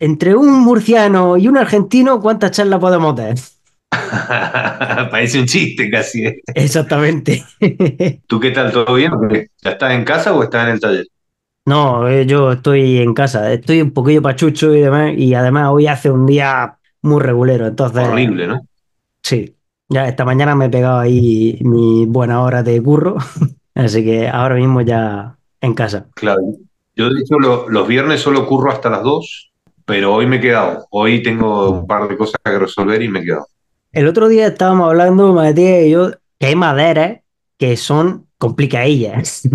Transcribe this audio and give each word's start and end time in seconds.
entre 0.00 0.34
un 0.34 0.60
murciano 0.60 1.36
y 1.36 1.46
un 1.46 1.58
argentino, 1.58 2.20
¿cuántas 2.20 2.52
charlas 2.52 2.80
podemos 2.80 3.14
dar? 3.14 3.34
Parece 5.10 5.40
un 5.40 5.46
chiste 5.46 5.90
casi. 5.90 6.24
¿eh? 6.24 6.42
Exactamente. 6.54 7.44
¿Tú 8.26 8.40
qué 8.40 8.50
tal? 8.50 8.72
¿Todo 8.72 8.94
bien? 8.94 9.12
¿Ya 9.62 9.70
estás 9.70 9.92
en 9.92 10.04
casa 10.04 10.34
o 10.34 10.42
estás 10.42 10.66
en 10.66 10.72
el 10.72 10.80
taller? 10.80 11.06
No, 11.66 12.08
eh, 12.08 12.24
yo 12.26 12.52
estoy 12.52 12.98
en 12.98 13.12
casa, 13.12 13.52
estoy 13.52 13.82
un 13.82 13.92
poquillo 13.92 14.22
pachucho 14.22 14.74
y 14.74 14.80
demás, 14.80 15.12
y 15.16 15.34
además 15.34 15.68
hoy 15.70 15.86
hace 15.86 16.10
un 16.10 16.26
día 16.26 16.78
muy 17.02 17.20
regulero, 17.20 17.66
entonces... 17.66 18.08
Horrible, 18.08 18.46
¿no? 18.46 18.60
Sí, 19.22 19.54
ya 19.88 20.08
esta 20.08 20.24
mañana 20.24 20.56
me 20.56 20.66
he 20.66 20.70
pegado 20.70 20.98
ahí 20.98 21.58
mi 21.60 22.06
buena 22.06 22.40
hora 22.40 22.62
de 22.62 22.82
curro, 22.82 23.18
así 23.74 24.02
que 24.02 24.26
ahora 24.26 24.54
mismo 24.54 24.80
ya 24.80 25.36
en 25.60 25.74
casa. 25.74 26.06
Claro, 26.14 26.40
yo 26.96 27.10
de 27.10 27.20
hecho 27.20 27.38
los 27.38 27.86
viernes 27.86 28.20
solo 28.20 28.46
curro 28.46 28.72
hasta 28.72 28.88
las 28.88 29.02
2, 29.02 29.49
pero 29.90 30.14
hoy 30.14 30.24
me 30.24 30.36
he 30.36 30.40
quedado, 30.40 30.86
hoy 30.90 31.20
tengo 31.20 31.68
un 31.68 31.84
par 31.84 32.06
de 32.06 32.16
cosas 32.16 32.36
que 32.44 32.56
resolver 32.56 33.02
y 33.02 33.08
me 33.08 33.18
he 33.18 33.24
quedado. 33.24 33.48
El 33.90 34.06
otro 34.06 34.28
día 34.28 34.46
estábamos 34.46 34.88
hablando, 34.88 35.32
Matías 35.32 35.82
y 35.82 35.90
yo, 35.90 36.12
que 36.38 36.46
hay 36.46 36.54
maderas 36.54 37.18
que 37.58 37.76
son 37.76 38.28
complicadillas. 38.38 39.48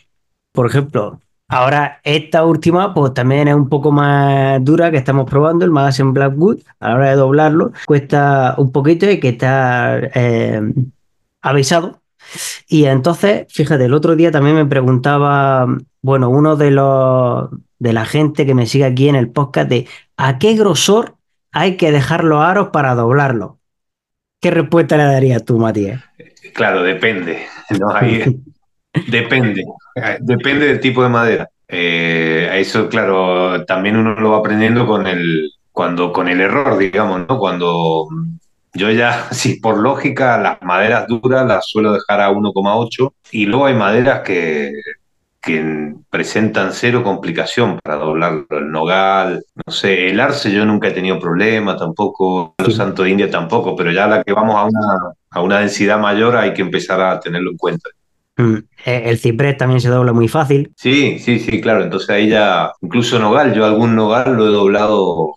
Por 0.52 0.66
ejemplo, 0.66 1.22
ahora 1.48 2.02
esta 2.04 2.44
última, 2.44 2.92
pues 2.92 3.14
también 3.14 3.48
es 3.48 3.54
un 3.54 3.70
poco 3.70 3.90
más 3.90 4.62
dura 4.62 4.90
que 4.90 4.98
estamos 4.98 5.24
probando, 5.24 5.64
el 5.64 5.70
Magazine 5.70 6.12
Blackwood, 6.12 6.58
a 6.80 6.90
la 6.90 6.94
hora 6.94 7.08
de 7.08 7.16
doblarlo, 7.16 7.72
cuesta 7.86 8.56
un 8.58 8.70
poquito 8.70 9.10
y 9.10 9.18
que 9.18 9.30
está 9.30 10.00
eh, 10.14 10.60
avisado. 11.40 12.02
Y 12.68 12.84
entonces, 12.84 13.46
fíjate, 13.48 13.86
el 13.86 13.94
otro 13.94 14.16
día 14.16 14.30
también 14.30 14.54
me 14.54 14.66
preguntaba, 14.66 15.66
bueno, 16.02 16.28
uno 16.28 16.56
de 16.56 16.72
los 16.72 17.48
de 17.78 17.92
la 17.92 18.04
gente 18.04 18.46
que 18.46 18.54
me 18.54 18.66
sigue 18.66 18.84
aquí 18.84 19.08
en 19.08 19.14
el 19.14 19.30
podcast 19.30 19.68
de 19.68 19.86
a 20.16 20.38
qué 20.38 20.54
grosor 20.54 21.16
hay 21.52 21.76
que 21.76 21.92
dejar 21.92 22.24
los 22.24 22.42
aros 22.42 22.68
para 22.72 22.94
doblarlo. 22.94 23.58
¿Qué 24.40 24.50
respuesta 24.50 24.96
le 24.96 25.04
darías 25.04 25.44
tú, 25.44 25.58
Matías? 25.58 26.02
Claro, 26.54 26.82
depende. 26.82 27.46
depende. 29.08 29.64
Depende 30.20 30.66
del 30.66 30.80
tipo 30.80 31.02
de 31.02 31.08
madera. 31.08 31.48
Eh, 31.66 32.48
eso, 32.54 32.88
claro, 32.88 33.64
también 33.64 33.96
uno 33.96 34.14
lo 34.14 34.30
va 34.30 34.38
aprendiendo 34.38 34.86
con 34.86 35.06
el, 35.06 35.50
cuando, 35.72 36.12
con 36.12 36.28
el 36.28 36.40
error, 36.40 36.78
digamos, 36.78 37.26
¿no? 37.28 37.38
Cuando 37.38 38.08
yo 38.72 38.90
ya, 38.90 39.28
sí, 39.32 39.60
por 39.60 39.78
lógica, 39.78 40.38
las 40.38 40.62
maderas 40.62 41.06
duras 41.08 41.46
las 41.46 41.68
suelo 41.68 41.92
dejar 41.92 42.20
a 42.20 42.30
1,8 42.30 43.12
y 43.32 43.46
luego 43.46 43.66
hay 43.66 43.74
maderas 43.74 44.20
que, 44.20 44.72
que 45.40 45.94
presentan 46.10 46.72
cero 46.72 47.02
complicación 47.02 47.78
para 47.82 47.96
doblarlo. 47.96 48.46
El 48.50 48.70
nogal, 48.70 49.44
no 49.66 49.72
sé, 49.72 50.10
el 50.10 50.20
arce 50.20 50.52
yo 50.52 50.64
nunca 50.64 50.88
he 50.88 50.92
tenido 50.92 51.18
problema 51.18 51.76
tampoco, 51.76 52.54
los 52.58 52.74
santo 52.74 53.02
de 53.04 53.10
India 53.10 53.30
tampoco, 53.30 53.76
pero 53.76 53.92
ya 53.92 54.06
la 54.06 54.22
que 54.22 54.32
vamos 54.32 54.56
a 54.56 54.64
una, 54.64 55.14
a 55.30 55.42
una 55.42 55.60
densidad 55.60 55.98
mayor 55.98 56.36
hay 56.36 56.52
que 56.52 56.62
empezar 56.62 57.00
a 57.00 57.20
tenerlo 57.20 57.52
en 57.52 57.56
cuenta. 57.56 57.90
Mm, 58.36 58.56
eh, 58.84 59.02
el 59.06 59.18
ciprés 59.18 59.56
también 59.56 59.80
se 59.80 59.88
dobla 59.88 60.12
muy 60.12 60.28
fácil. 60.28 60.72
Sí, 60.76 61.18
sí, 61.18 61.40
sí, 61.40 61.60
claro. 61.60 61.82
Entonces 61.82 62.08
ahí 62.10 62.28
ya, 62.28 62.72
incluso 62.80 63.18
nogal, 63.18 63.52
yo 63.52 63.64
algún 63.64 63.96
nogal 63.96 64.34
lo 64.34 64.46
he 64.46 64.52
doblado 64.52 65.34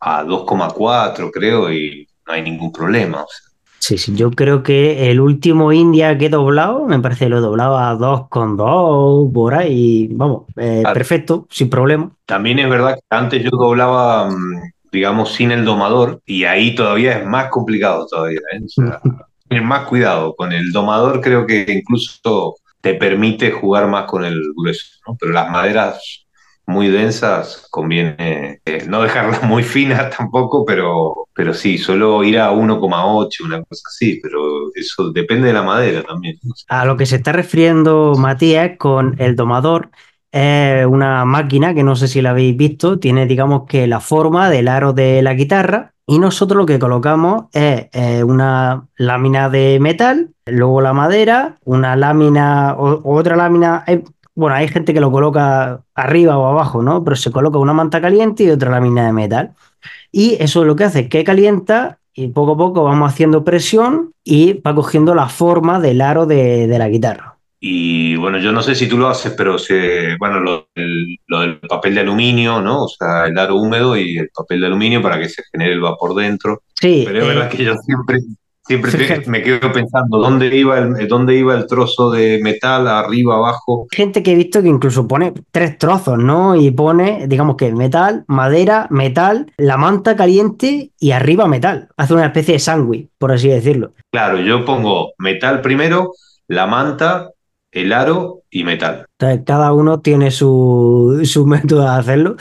a 0.00 0.22
2,4 0.22 1.30
creo 1.32 1.72
y 1.72 2.06
no 2.26 2.32
hay 2.34 2.42
ningún 2.42 2.72
problema. 2.72 3.22
O 3.22 3.26
sea, 3.26 3.45
Sí, 3.86 3.98
sí, 3.98 4.16
yo 4.16 4.32
creo 4.32 4.64
que 4.64 5.12
el 5.12 5.20
último 5.20 5.72
India 5.72 6.18
que 6.18 6.26
he 6.26 6.28
doblado, 6.28 6.86
me 6.86 6.98
parece 6.98 7.26
que 7.26 7.28
lo 7.28 7.40
doblaba 7.40 7.88
a 7.88 7.94
2,2 7.94 9.32
por 9.32 9.54
ahí, 9.54 10.08
vamos, 10.10 10.46
eh, 10.56 10.82
perfecto, 10.92 11.46
sin 11.50 11.70
problema. 11.70 12.10
También 12.24 12.58
es 12.58 12.68
verdad 12.68 12.96
que 12.96 13.02
antes 13.10 13.44
yo 13.44 13.50
doblaba, 13.50 14.28
mm, 14.28 14.72
digamos, 14.90 15.34
sin 15.34 15.52
el 15.52 15.64
domador 15.64 16.20
y 16.26 16.42
ahí 16.42 16.74
todavía 16.74 17.18
es 17.18 17.26
más 17.26 17.46
complicado 17.48 18.08
todavía. 18.08 18.40
¿eh? 18.54 18.60
O 18.64 18.68
sea, 18.68 19.00
más 19.62 19.86
cuidado. 19.86 20.34
Con 20.34 20.52
el 20.52 20.72
domador 20.72 21.20
creo 21.20 21.46
que 21.46 21.64
incluso 21.68 22.56
te 22.80 22.94
permite 22.94 23.52
jugar 23.52 23.86
más 23.86 24.06
con 24.06 24.24
el 24.24 24.42
grueso, 24.56 24.84
¿no? 25.06 25.16
pero 25.16 25.30
las 25.30 25.48
maderas 25.48 26.25
muy 26.66 26.88
densas, 26.88 27.66
conviene 27.70 28.60
eh, 28.64 28.84
no 28.88 29.02
dejarlas 29.02 29.42
muy 29.42 29.62
finas 29.62 30.10
tampoco, 30.16 30.64
pero, 30.64 31.28
pero 31.34 31.54
sí, 31.54 31.78
solo 31.78 32.22
ir 32.24 32.38
a 32.38 32.52
1,8, 32.52 33.44
una 33.44 33.62
cosa 33.62 33.82
así, 33.88 34.20
pero 34.22 34.38
eso 34.74 35.12
depende 35.12 35.48
de 35.48 35.54
la 35.54 35.62
madera 35.62 36.02
también. 36.02 36.38
A 36.68 36.84
lo 36.84 36.96
que 36.96 37.06
se 37.06 37.16
está 37.16 37.32
refiriendo 37.32 38.14
Matías 38.16 38.72
con 38.78 39.14
el 39.18 39.36
domador 39.36 39.90
es 40.32 40.84
una 40.86 41.24
máquina 41.24 41.72
que 41.72 41.82
no 41.82 41.96
sé 41.96 42.08
si 42.08 42.20
la 42.20 42.30
habéis 42.30 42.56
visto, 42.56 42.98
tiene 42.98 43.26
digamos 43.26 43.62
que 43.68 43.86
la 43.86 44.00
forma 44.00 44.50
del 44.50 44.68
aro 44.68 44.92
de 44.92 45.22
la 45.22 45.34
guitarra 45.34 45.94
y 46.08 46.18
nosotros 46.20 46.58
lo 46.58 46.66
que 46.66 46.78
colocamos 46.78 47.46
es 47.52 47.88
eh, 47.92 48.22
una 48.22 48.86
lámina 48.96 49.48
de 49.48 49.78
metal, 49.80 50.30
luego 50.46 50.80
la 50.80 50.92
madera, 50.92 51.58
una 51.64 51.96
lámina 51.96 52.74
o 52.74 53.16
otra 53.16 53.34
lámina, 53.34 53.82
eh, 53.88 54.04
bueno, 54.36 54.54
hay 54.54 54.68
gente 54.68 54.94
que 54.94 55.00
lo 55.00 55.10
coloca 55.10 55.80
arriba 55.94 56.36
o 56.36 56.46
abajo, 56.46 56.82
¿no? 56.82 57.02
Pero 57.02 57.16
se 57.16 57.32
coloca 57.32 57.58
una 57.58 57.72
manta 57.72 58.00
caliente 58.02 58.44
y 58.44 58.50
otra 58.50 58.70
lámina 58.70 59.06
de 59.06 59.12
metal. 59.12 59.54
Y 60.12 60.36
eso 60.38 60.64
lo 60.64 60.76
que 60.76 60.84
hace 60.84 61.00
es 61.00 61.08
que 61.08 61.24
calienta 61.24 61.98
y 62.12 62.28
poco 62.28 62.52
a 62.52 62.56
poco 62.56 62.84
vamos 62.84 63.10
haciendo 63.10 63.44
presión 63.44 64.12
y 64.22 64.54
va 64.60 64.74
cogiendo 64.74 65.14
la 65.14 65.28
forma 65.28 65.80
del 65.80 66.02
aro 66.02 66.26
de, 66.26 66.66
la 66.78 66.88
guitarra. 66.88 67.38
Y 67.58 68.14
bueno, 68.16 68.38
yo 68.38 68.52
no 68.52 68.62
sé 68.62 68.74
si 68.74 68.86
tú 68.86 68.98
lo 68.98 69.08
haces, 69.08 69.32
pero 69.36 69.58
se, 69.58 70.16
bueno, 70.18 70.40
lo, 70.40 70.68
del 70.74 71.58
papel 71.66 71.94
de 71.94 72.02
aluminio, 72.02 72.60
¿no? 72.60 72.84
O 72.84 72.88
sea, 72.88 73.26
el 73.26 73.38
aro 73.38 73.56
húmedo 73.56 73.96
y 73.96 74.18
el 74.18 74.28
papel 74.28 74.60
de 74.60 74.66
aluminio 74.66 75.00
para 75.00 75.18
que 75.18 75.30
se 75.30 75.42
genere 75.50 75.72
el 75.72 75.80
vapor 75.80 76.14
dentro. 76.14 76.62
Sí. 76.74 77.04
Pero 77.06 77.20
es 77.20 77.26
verdad 77.26 77.50
eh, 77.52 77.56
que 77.56 77.64
yo 77.64 77.74
siempre, 77.76 78.18
Siempre 78.66 79.22
me 79.26 79.42
quedo 79.42 79.72
pensando 79.72 80.18
dónde 80.18 80.54
iba, 80.56 80.78
el, 80.78 81.06
dónde 81.06 81.36
iba 81.36 81.54
el 81.54 81.66
trozo 81.66 82.10
de 82.10 82.40
metal, 82.42 82.88
arriba, 82.88 83.36
abajo. 83.36 83.86
Gente 83.92 84.22
que 84.22 84.32
he 84.32 84.34
visto 84.34 84.60
que 84.60 84.68
incluso 84.68 85.06
pone 85.06 85.32
tres 85.52 85.78
trozos, 85.78 86.18
¿no? 86.18 86.56
Y 86.56 86.72
pone, 86.72 87.26
digamos 87.28 87.56
que 87.56 87.72
metal, 87.72 88.24
madera, 88.26 88.88
metal, 88.90 89.52
la 89.56 89.76
manta 89.76 90.16
caliente 90.16 90.90
y 90.98 91.10
arriba 91.12 91.46
metal. 91.46 91.88
Hace 91.96 92.14
una 92.14 92.26
especie 92.26 92.54
de 92.54 92.60
sándwich, 92.60 93.08
por 93.18 93.30
así 93.30 93.48
decirlo. 93.48 93.92
Claro, 94.10 94.40
yo 94.40 94.64
pongo 94.64 95.12
metal 95.18 95.60
primero, 95.60 96.12
la 96.48 96.66
manta, 96.66 97.30
el 97.76 97.92
aro 97.92 98.42
y 98.50 98.64
metal. 98.64 99.06
cada 99.44 99.72
uno 99.74 100.00
tiene 100.00 100.30
su, 100.30 101.44
método 101.46 101.82
de 101.82 101.88
hacerlo, 101.88 102.36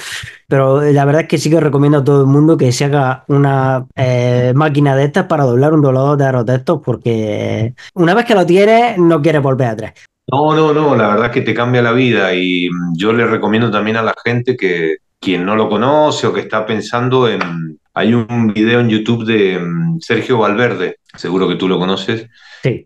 pero 0.47 0.81
la 0.81 1.03
verdad 1.03 1.23
es 1.23 1.28
que 1.28 1.38
sí 1.38 1.50
que 1.50 1.59
recomiendo 1.59 1.97
a 1.97 2.03
todo 2.06 2.22
el 2.22 2.28
mundo 2.28 2.56
que 2.56 2.72
se 2.72 2.85
haga 2.85 3.25
una 3.28 3.85
eh, 3.95 4.53
máquina 4.56 4.95
de 4.95 5.03
estas 5.03 5.25
para 5.25 5.44
doblar 5.44 5.74
un 5.74 5.81
doblador 5.81 6.18
de 6.18 6.25
aros 6.25 6.45
de 6.45 6.56
estos, 6.56 6.81
porque 6.81 7.74
una 7.94 8.13
vez 8.13 8.24
que 8.24 8.34
lo 8.34 8.45
tienes, 8.45 8.97
no 8.97 9.22
quieres 9.22 9.41
volver 9.41 9.68
atrás. 9.68 9.94
No, 10.31 10.56
no, 10.56 10.74
no, 10.74 10.95
la 10.95 11.09
verdad 11.09 11.25
es 11.25 11.31
que 11.34 11.41
te 11.41 11.53
cambia 11.53 11.81
la 11.81 11.91
vida 11.91 12.34
y 12.34 12.69
yo 12.95 13.12
le 13.12 13.28
recomiendo 13.28 13.69
también 13.69 13.97
a 13.97 14.03
la 14.03 14.16
gente 14.24 14.56
que 14.56 14.97
quien 15.19 15.45
no 15.45 15.56
lo 15.57 15.68
conoce 15.68 16.28
o 16.28 16.34
que 16.34 16.41
está 16.41 16.66
pensando 16.66 17.28
en... 17.28 17.79
Hay 17.94 18.13
un 18.13 18.51
video 18.53 18.81
en 18.81 18.90
YouTube 18.90 19.25
de 19.25 19.57
mm, 19.57 20.00
Sergio 20.00 20.38
Valverde, 20.38 20.97
seguro 21.16 21.47
que 21.47 21.56
tú 21.56 21.68
lo 21.68 21.79
conoces, 21.79 22.28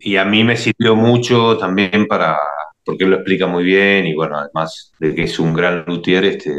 y 0.02 0.18
a 0.18 0.26
mí 0.26 0.44
me 0.44 0.58
sirvió 0.58 0.96
mucho 0.96 1.58
también 1.58 2.08
para, 2.08 2.38
porque 2.84 3.04
él 3.04 3.12
lo 3.12 3.18
explica 3.18 3.48
muy 3.48 3.64
bien 3.64 4.06
y 4.08 4.14
bueno, 4.14 4.38
además 4.38 4.92
de 5.00 5.14
que 5.14 5.24
es 5.24 5.40
un 5.40 5.54
gran 5.54 5.84
luthier, 5.86 6.26
este, 6.26 6.52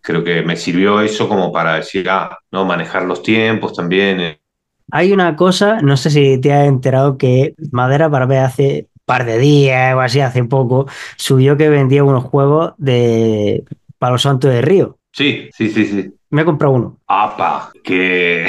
creo 0.00 0.22
que 0.22 0.42
me 0.42 0.56
sirvió 0.56 1.00
eso 1.00 1.28
como 1.28 1.50
para 1.50 1.76
decir, 1.76 2.08
ah, 2.10 2.38
no, 2.52 2.64
manejar 2.64 3.04
los 3.04 3.22
tiempos 3.22 3.72
también. 3.72 4.20
Eh. 4.20 4.40
Hay 4.90 5.12
una 5.12 5.34
cosa, 5.34 5.80
no 5.80 5.96
sé 5.96 6.10
si 6.10 6.40
te 6.40 6.52
has 6.52 6.66
enterado 6.66 7.16
que 7.16 7.54
Madera 7.72 8.08
ver 8.08 8.38
hace 8.38 8.88
un 8.94 9.02
par 9.04 9.24
de 9.24 9.38
días 9.38 9.94
o 9.94 10.00
así, 10.00 10.20
hace 10.20 10.44
poco, 10.44 10.86
subió 11.16 11.56
que 11.56 11.68
vendía 11.68 12.04
unos 12.04 12.24
juegos 12.24 12.74
de 12.76 13.64
Palo 13.98 14.18
Santo 14.18 14.48
de 14.48 14.60
Río. 14.60 14.98
Sí, 15.12 15.48
sí, 15.56 15.70
sí, 15.70 15.86
sí. 15.86 16.12
Me 16.30 16.42
he 16.42 16.44
comprado 16.44 16.74
uno. 16.74 16.98
¡Apa! 17.06 17.70
¡Qué, 17.82 18.46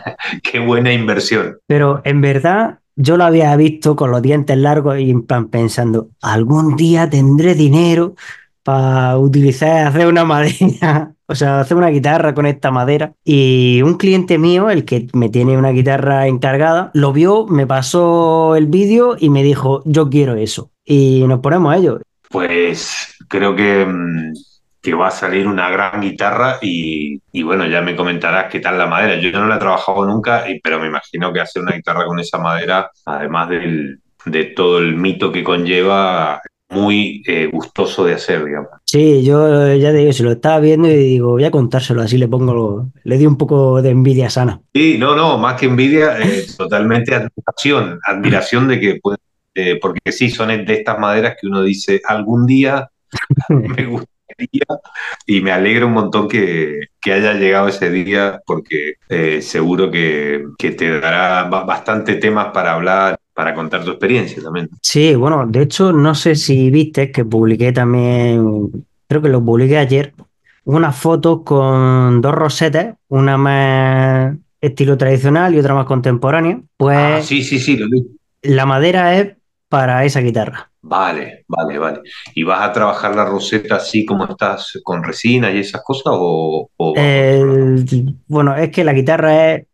qué 0.42 0.58
buena 0.58 0.92
inversión! 0.92 1.58
Pero 1.66 2.02
en 2.04 2.20
verdad 2.20 2.80
yo 2.98 3.16
lo 3.16 3.24
había 3.24 3.54
visto 3.56 3.94
con 3.94 4.10
los 4.10 4.20
dientes 4.20 4.58
largos 4.58 4.98
y 4.98 5.14
pensando, 5.50 6.08
algún 6.20 6.74
día 6.74 7.08
tendré 7.08 7.54
dinero 7.54 8.16
para 8.64 9.16
utilizar, 9.16 9.86
hacer 9.86 10.08
una 10.08 10.24
madera, 10.24 11.14
o 11.26 11.34
sea, 11.34 11.60
hacer 11.60 11.76
una 11.76 11.88
guitarra 11.88 12.34
con 12.34 12.44
esta 12.44 12.72
madera. 12.72 13.12
Y 13.24 13.80
un 13.82 13.94
cliente 13.94 14.36
mío, 14.36 14.68
el 14.68 14.84
que 14.84 15.06
me 15.14 15.28
tiene 15.28 15.56
una 15.56 15.70
guitarra 15.70 16.26
encargada, 16.26 16.90
lo 16.92 17.12
vio, 17.12 17.46
me 17.46 17.68
pasó 17.68 18.56
el 18.56 18.66
vídeo 18.66 19.16
y 19.18 19.30
me 19.30 19.44
dijo, 19.44 19.82
yo 19.84 20.10
quiero 20.10 20.34
eso. 20.34 20.72
Y 20.84 21.24
nos 21.28 21.38
ponemos 21.38 21.72
a 21.72 21.76
ello. 21.76 22.00
Pues 22.28 23.14
creo 23.28 23.54
que 23.54 23.86
mm, 23.86 24.32
que 24.88 24.94
va 24.94 25.08
a 25.08 25.10
salir 25.10 25.46
una 25.46 25.68
gran 25.68 26.00
guitarra 26.00 26.56
y, 26.62 27.20
bueno, 27.42 27.66
ya 27.66 27.82
me 27.82 27.94
comentarás 27.94 28.50
qué 28.50 28.58
tal 28.58 28.78
la 28.78 28.86
madera. 28.86 29.16
Yo 29.20 29.30
no 29.32 29.46
la 29.46 29.56
he 29.56 29.58
trabajado 29.58 30.06
nunca, 30.06 30.44
pero 30.62 30.80
me 30.80 30.86
imagino 30.86 31.30
que 31.30 31.40
hacer 31.40 31.60
una 31.62 31.72
guitarra 31.76 32.06
con 32.06 32.18
esa 32.18 32.38
madera, 32.38 32.90
además 33.04 33.50
de 33.50 34.44
todo 34.56 34.78
el 34.78 34.96
mito 34.96 35.30
que 35.30 35.44
conlleva, 35.44 36.40
muy 36.70 37.22
eh, 37.26 37.50
gustoso 37.52 38.04
de 38.06 38.14
hacer, 38.14 38.44
digamos. 38.46 38.70
Sí, 38.86 39.22
yo 39.22 39.66
eh, 39.68 39.78
ya 39.78 39.90
te 39.90 39.98
digo, 39.98 40.12
si 40.12 40.22
lo 40.22 40.32
estaba 40.32 40.58
viendo 40.60 40.88
y 40.88 40.96
digo, 40.96 41.32
voy 41.32 41.44
a 41.44 41.50
contárselo, 41.50 42.00
así 42.00 42.16
le 42.16 42.28
pongo, 42.28 42.54
lo- 42.54 42.90
le 43.04 43.18
di 43.18 43.26
un 43.26 43.36
poco 43.36 43.82
de 43.82 43.90
envidia 43.90 44.30
sana. 44.30 44.60
Sí, 44.74 44.96
no, 44.98 45.14
no, 45.14 45.36
más 45.36 45.60
que 45.60 45.66
envidia, 45.66 46.18
eh, 46.18 46.46
totalmente 46.56 47.14
admiración, 47.14 47.98
admiración 48.06 48.68
de 48.68 48.80
que 48.80 48.98
puede, 49.02 49.18
eh, 49.54 49.78
porque 49.80 50.12
sí, 50.12 50.30
son 50.30 50.48
de 50.48 50.72
estas 50.74 50.98
maderas 50.98 51.36
que 51.40 51.46
uno 51.46 51.62
dice, 51.62 52.00
algún 52.06 52.46
día 52.46 52.88
me 53.50 53.86
y 55.26 55.40
me 55.40 55.52
alegra 55.52 55.86
un 55.86 55.92
montón 55.92 56.28
que, 56.28 56.78
que 57.00 57.12
haya 57.12 57.34
llegado 57.34 57.68
ese 57.68 57.90
día 57.90 58.40
porque 58.46 58.94
eh, 59.08 59.42
seguro 59.42 59.90
que, 59.90 60.44
que 60.58 60.70
te 60.72 61.00
dará 61.00 61.44
ba- 61.44 61.64
bastante 61.64 62.16
temas 62.16 62.48
para 62.52 62.74
hablar, 62.74 63.18
para 63.34 63.54
contar 63.54 63.84
tu 63.84 63.90
experiencia 63.90 64.42
también. 64.42 64.68
Sí, 64.82 65.14
bueno, 65.14 65.46
de 65.46 65.62
hecho, 65.62 65.92
no 65.92 66.14
sé 66.14 66.34
si 66.34 66.70
viste 66.70 67.10
que 67.12 67.24
publiqué 67.24 67.72
también, 67.72 68.70
creo 69.08 69.22
que 69.22 69.28
lo 69.28 69.44
publiqué 69.44 69.78
ayer, 69.78 70.14
unas 70.64 70.96
fotos 70.96 71.42
con 71.44 72.20
dos 72.20 72.34
rosetas, 72.34 72.94
una 73.08 73.36
más 73.38 74.36
estilo 74.60 74.96
tradicional 74.96 75.54
y 75.54 75.58
otra 75.58 75.74
más 75.74 75.86
contemporánea. 75.86 76.60
Ah, 76.92 77.20
Pues 77.20 77.26
sí, 77.26 77.42
sí, 77.42 77.58
sí, 77.58 77.76
lo 77.76 77.88
vi. 77.88 78.18
la 78.42 78.66
madera 78.66 79.16
es 79.18 79.36
para 79.68 80.04
esa 80.04 80.20
guitarra. 80.20 80.72
Vale, 80.80 81.44
vale, 81.48 81.78
vale. 81.78 82.00
¿Y 82.34 82.44
vas 82.44 82.62
a 82.62 82.72
trabajar 82.72 83.14
la 83.14 83.24
roseta 83.24 83.76
así 83.76 84.06
como 84.06 84.24
estás 84.26 84.78
con 84.84 85.02
resina 85.02 85.50
y 85.50 85.58
esas 85.58 85.82
cosas 85.84 86.04
o? 86.16 86.70
El- 86.92 88.16
bueno, 88.26 88.56
es 88.56 88.70
que 88.70 88.84
la 88.84 88.92
guitarra 88.92 89.54
es 89.54 89.66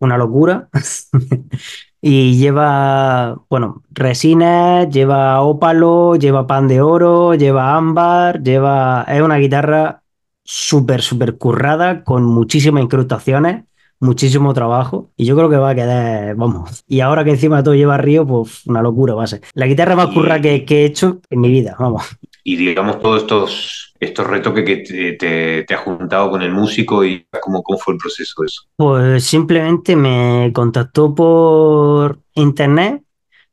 una 0.00 0.16
locura 0.18 0.68
y 2.00 2.38
lleva, 2.38 3.36
bueno, 3.50 3.82
resina, 3.90 4.88
lleva 4.88 5.40
ópalo, 5.42 6.16
lleva 6.16 6.46
pan 6.46 6.68
de 6.68 6.80
oro, 6.80 7.34
lleva 7.34 7.76
ámbar, 7.76 8.42
lleva... 8.42 9.04
Es 9.08 9.20
una 9.22 9.36
guitarra 9.38 10.02
súper, 10.44 11.02
súper 11.02 11.36
currada 11.38 12.04
con 12.04 12.24
muchísimas 12.24 12.82
incrustaciones, 12.84 13.64
muchísimo 14.00 14.54
trabajo 14.54 15.10
y 15.16 15.24
yo 15.24 15.36
creo 15.36 15.50
que 15.50 15.56
va 15.56 15.70
a 15.70 15.74
quedar, 15.74 16.34
vamos. 16.36 16.84
Y 16.86 17.00
ahora 17.00 17.24
que 17.24 17.30
encima 17.30 17.62
todo 17.62 17.74
lleva 17.74 17.96
río, 17.96 18.26
pues 18.26 18.66
una 18.66 18.82
locura 18.82 19.14
va 19.14 19.24
a 19.24 19.28
ser. 19.28 19.42
La 19.54 19.66
guitarra 19.66 19.96
más 19.96 20.08
currada 20.08 20.40
que, 20.40 20.64
he 20.68 20.84
hecho 20.84 21.20
en 21.30 21.40
mi 21.40 21.50
vida, 21.50 21.76
vamos. 21.78 22.04
y 22.44 22.56
digamos 22.56 23.00
todos 23.00 23.22
estos, 23.22 23.94
estos 24.00 24.26
retoques 24.26 24.64
que 24.64 24.76
te, 24.78 25.12
te, 25.14 25.64
te 25.64 25.74
has 25.74 25.80
juntado 25.80 26.30
con 26.30 26.42
el 26.42 26.52
músico 26.52 27.04
y 27.04 27.26
cómo, 27.40 27.62
cómo 27.62 27.78
fue 27.78 27.94
el 27.94 27.98
proceso 27.98 28.42
de 28.42 28.46
eso. 28.46 28.62
Pues 28.76 29.24
simplemente 29.24 29.96
me 29.96 30.50
contactó 30.54 31.14
por 31.14 32.20
internet 32.34 33.02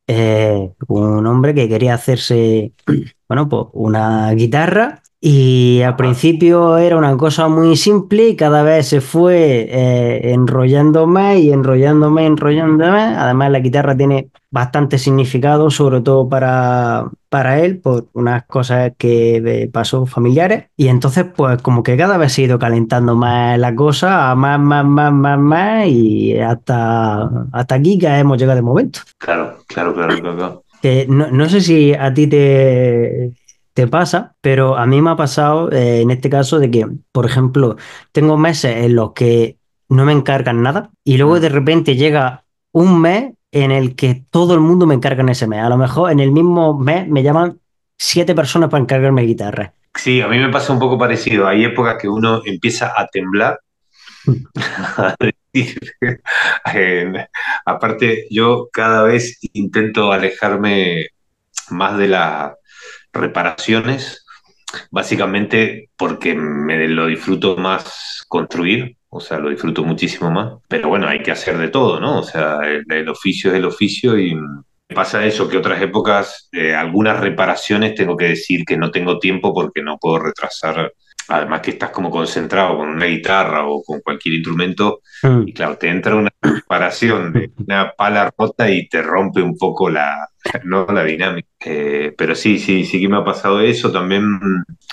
eh, 0.07 0.71
un 0.87 1.25
hombre 1.25 1.55
que 1.55 1.67
quería 1.67 1.95
hacerse, 1.95 2.73
bueno, 3.27 3.49
pues 3.49 3.65
una 3.73 4.31
guitarra 4.31 5.01
y 5.27 5.81
al 5.81 5.95
principio 5.95 6.77
era 6.77 6.95
una 6.97 7.17
cosa 7.17 7.47
muy 7.47 7.75
simple 7.77 8.29
y 8.29 8.35
cada 8.35 8.61
vez 8.61 8.89
se 8.89 9.01
fue 9.01 9.65
eh, 9.67 10.33
enrollando 10.33 11.07
más 11.07 11.37
y 11.37 11.51
enrollando 11.51 12.11
más, 12.11 12.25
enrollando 12.25 12.85
más. 12.85 13.17
Además 13.17 13.49
la 13.49 13.59
guitarra 13.59 13.97
tiene 13.97 14.29
bastante 14.51 14.99
significado, 14.99 15.71
sobre 15.71 16.01
todo 16.01 16.29
para, 16.29 17.09
para 17.27 17.59
él, 17.59 17.79
por 17.79 18.05
unas 18.13 18.45
cosas 18.45 18.91
que 18.99 19.67
pasó 19.73 20.05
familiares. 20.05 20.65
Y 20.77 20.89
entonces 20.89 21.25
pues 21.35 21.59
como 21.59 21.81
que 21.81 21.97
cada 21.97 22.17
vez 22.17 22.31
se 22.31 22.43
ha 22.43 22.45
ido 22.45 22.59
calentando 22.59 23.15
más 23.15 23.57
la 23.57 23.73
cosa, 23.73 24.29
a 24.29 24.35
más, 24.35 24.59
más, 24.59 24.85
más, 24.85 25.11
más, 25.11 25.39
más 25.39 25.87
y 25.87 26.37
hasta, 26.37 27.47
hasta 27.51 27.73
aquí 27.73 27.97
que 27.97 28.05
hemos 28.05 28.37
llegado 28.37 28.57
de 28.57 28.61
momento. 28.61 28.99
claro, 29.17 29.57
claro, 29.65 29.95
claro, 29.95 30.19
claro. 30.19 30.37
claro. 30.37 30.63
Que 30.83 31.07
no, 31.09 31.31
no 31.31 31.49
sé 31.49 31.61
si 31.61 31.95
a 31.95 32.13
ti 32.13 32.27
te, 32.27 33.33
te 33.75 33.87
pasa, 33.87 34.35
pero 34.39 34.77
a 34.77 34.85
mí 34.85 35.01
me 35.01 35.11
ha 35.11 35.15
pasado 35.17 35.69
eh, 35.69 35.99
en 35.99 36.09
este 36.09 36.29
caso 36.29 36.59
de 36.59 36.71
que, 36.71 36.87
por 37.11 37.25
ejemplo, 37.25 37.75
tengo 38.13 38.37
meses 38.37 38.85
en 38.85 38.95
los 38.95 39.11
que 39.11 39.57
no 39.89 40.05
me 40.05 40.13
encargan 40.13 40.63
nada 40.63 40.91
y 41.03 41.17
luego 41.17 41.41
de 41.41 41.49
repente 41.49 41.97
llega 41.97 42.45
un 42.71 43.01
mes 43.01 43.33
en 43.51 43.71
el 43.71 43.97
que 43.97 44.23
todo 44.31 44.53
el 44.53 44.61
mundo 44.61 44.87
me 44.87 44.95
encarga 44.95 45.23
en 45.23 45.29
ese 45.29 45.45
mes. 45.45 45.59
A 45.61 45.67
lo 45.67 45.75
mejor 45.75 46.09
en 46.09 46.21
el 46.21 46.31
mismo 46.31 46.79
mes 46.79 47.05
me 47.09 47.21
llaman 47.21 47.59
siete 47.97 48.33
personas 48.33 48.69
para 48.69 48.81
encargarme 48.81 49.23
guitarra. 49.23 49.73
Sí, 49.93 50.21
a 50.21 50.29
mí 50.29 50.39
me 50.39 50.49
pasa 50.49 50.71
un 50.71 50.79
poco 50.79 50.97
parecido. 50.97 51.45
Hay 51.45 51.65
épocas 51.65 51.97
que 51.99 52.07
uno 52.07 52.41
empieza 52.45 52.93
a 52.95 53.07
temblar. 53.07 53.59
a 54.97 55.15
decir, 55.19 55.79
eh, 56.73 57.27
aparte, 57.65 58.25
yo 58.31 58.69
cada 58.71 59.03
vez 59.03 59.37
intento 59.51 60.13
alejarme 60.13 61.07
más 61.69 61.97
de 61.97 62.07
las 62.07 62.53
reparaciones 63.15 64.25
Básicamente 64.91 65.89
porque 65.97 66.35
me 66.35 66.87
lo 66.87 67.07
disfruto 67.07 67.55
más 67.57 68.23
construir, 68.27 68.97
o 69.09 69.19
sea, 69.19 69.39
lo 69.39 69.49
disfruto 69.49 69.83
muchísimo 69.83 70.31
más. 70.31 70.53
Pero 70.67 70.89
bueno, 70.89 71.07
hay 71.07 71.21
que 71.21 71.31
hacer 71.31 71.57
de 71.57 71.69
todo, 71.69 71.99
¿no? 71.99 72.19
O 72.19 72.23
sea, 72.23 72.59
el, 72.63 73.09
oficio 73.09 73.51
es 73.51 73.57
el 73.57 73.65
oficio 73.65 74.17
y 74.19 74.35
pasa 74.93 75.25
eso, 75.25 75.47
que 75.49 75.57
otras 75.57 75.81
épocas, 75.81 76.49
eh, 76.51 76.73
algunas 76.73 77.19
reparaciones 77.19 77.95
tengo 77.95 78.15
que 78.17 78.29
decir 78.29 78.63
que 78.65 78.77
no 78.77 78.91
tengo 78.91 79.19
tiempo 79.19 79.53
porque 79.53 79.81
no 79.81 79.97
puedo 79.97 80.19
retrasar. 80.19 80.93
Además 81.27 81.61
que 81.61 81.71
estás 81.71 81.89
como 81.89 82.11
concentrado 82.11 82.77
con 82.77 82.89
una 82.89 83.05
guitarra 83.05 83.67
o 83.67 83.83
con 83.83 84.01
cualquier 84.01 84.35
instrumento 84.35 85.01
y 85.45 85.53
claro, 85.53 85.77
te 85.77 85.89
entra 85.89 86.15
una 86.15 86.31
reparación 86.41 87.33
de 87.33 87.51
una 87.57 87.91
pala 87.97 88.31
rota 88.37 88.69
y 88.69 88.87
te 88.87 89.01
rompe 89.01 89.41
un 89.41 89.57
poco 89.57 89.89
la, 89.89 90.29
no 90.63 90.85
la 90.85 91.03
dinámica. 91.03 91.47
Eh, 91.65 92.13
pero 92.15 92.35
sí, 92.35 92.59
sí, 92.59 92.85
sí 92.85 93.01
que 93.01 93.07
me 93.07 93.17
ha 93.17 93.23
pasado 93.23 93.61
eso. 93.61 93.91
También, 93.91 94.23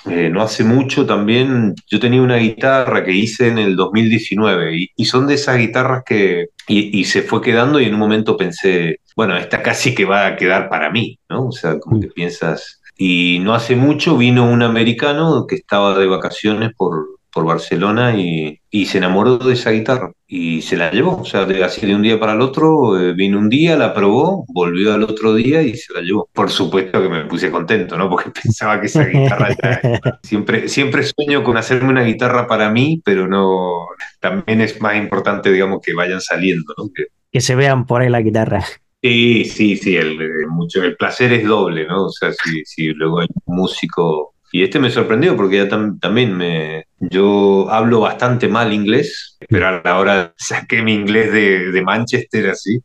eh, 0.08 0.31
no 0.31 0.43
hace 0.43 0.64
mucho, 0.64 1.05
también 1.05 1.75
yo 1.90 2.00
tenía 2.00 2.23
una 2.23 2.37
guitarra 2.37 3.05
que 3.05 3.12
hice 3.12 3.49
en 3.49 3.58
el 3.58 3.76
2019 3.76 4.76
y, 4.76 4.90
y 4.96 5.05
son 5.05 5.26
de 5.26 5.34
esas 5.34 5.58
guitarras 5.58 6.02
que, 6.05 6.46
y, 6.67 6.99
y 6.99 7.05
se 7.05 7.23
fue 7.23 7.43
quedando 7.43 7.81
y 7.81 7.84
en 7.84 7.94
un 7.94 8.00
momento 8.00 8.37
pensé, 8.37 9.00
bueno, 9.17 9.37
esta 9.37 9.62
casi 9.62 9.94
que 9.94 10.05
va 10.05 10.26
a 10.26 10.37
quedar 10.37 10.69
para 10.69 10.90
mí, 10.90 11.19
¿no? 11.29 11.49
O 11.49 11.52
sea, 11.52 11.79
como 11.79 12.00
que 12.00 12.08
piensas... 12.08 12.81
Y 13.04 13.40
no 13.40 13.52
hace 13.52 13.75
mucho 13.75 14.16
vino 14.16 14.49
un 14.49 14.62
americano 14.62 15.44
que 15.49 15.56
estaba 15.56 15.99
de 15.99 16.06
vacaciones 16.06 16.70
por, 16.76 17.19
por 17.32 17.44
Barcelona 17.44 18.16
y, 18.16 18.60
y 18.70 18.87
se 18.87 18.99
enamoró 18.99 19.38
de 19.38 19.54
esa 19.54 19.72
guitarra 19.72 20.12
y 20.25 20.62
se 20.62 20.76
la 20.76 20.93
llevó. 20.93 21.16
O 21.20 21.25
sea, 21.25 21.44
de, 21.44 21.64
así 21.64 21.84
de 21.84 21.96
un 21.96 22.02
día 22.02 22.20
para 22.20 22.34
el 22.34 22.40
otro, 22.40 23.00
eh, 23.00 23.12
vino 23.12 23.40
un 23.40 23.49
día, 23.49 23.76
la 23.76 23.93
probó, 23.93 24.44
volvió 24.54 24.94
al 24.94 25.02
otro 25.02 25.34
día 25.34 25.62
y 25.62 25.75
se 25.75 25.93
la 25.93 26.00
llevó. 26.00 26.28
Por 26.32 26.49
supuesto 26.49 27.02
que 27.02 27.08
me 27.08 27.25
puse 27.25 27.50
contento, 27.50 27.99
¿no? 27.99 28.08
Porque 28.08 28.31
pensaba 28.40 28.81
que 28.81 28.87
esa 28.87 29.05
guitarra 29.05 29.48
ya... 29.60 29.81
Siempre, 30.22 30.69
siempre 30.69 31.02
sueño 31.02 31.43
con 31.43 31.56
hacerme 31.56 31.88
una 31.88 32.05
guitarra 32.05 32.46
para 32.46 32.70
mí, 32.70 33.02
pero 33.05 33.26
no... 33.26 33.88
También 34.20 34.60
es 34.60 34.81
más 34.81 34.94
importante, 34.94 35.50
digamos, 35.50 35.81
que 35.84 35.93
vayan 35.93 36.20
saliendo, 36.20 36.72
¿no? 36.79 36.84
Que, 36.94 37.06
que 37.32 37.41
se 37.41 37.56
vean 37.56 37.84
por 37.84 38.03
ahí 38.03 38.10
la 38.10 38.20
guitarra. 38.20 38.65
Sí, 39.03 39.44
sí, 39.47 39.77
sí, 39.77 39.97
el, 39.97 40.21
eh, 40.23 40.47
mucho, 40.49 40.82
el 40.82 40.97
placer 40.97 41.32
es 41.32 41.44
doble, 41.44 41.87
¿no? 41.87 42.05
O 42.06 42.11
sea, 42.11 42.32
si, 42.32 42.65
si 42.65 42.89
luego 42.94 43.21
hay 43.21 43.27
un 43.47 43.56
músico... 43.56 44.35
Y 44.53 44.63
este 44.63 44.79
me 44.79 44.91
sorprendió 44.91 45.35
porque 45.37 45.56
ya 45.56 45.69
tam- 45.69 45.99
también 45.99 46.37
me... 46.37 46.85
Yo 47.01 47.69
hablo 47.71 48.01
bastante 48.01 48.47
mal 48.49 48.73
inglés, 48.73 49.37
pero 49.49 49.67
a 49.67 49.81
la 49.82 49.99
hora 49.99 50.35
saqué 50.37 50.82
mi 50.82 50.94
inglés 50.94 51.32
de, 51.32 51.73
de 51.73 51.82
Manchester 51.82 52.51
así 52.51 52.79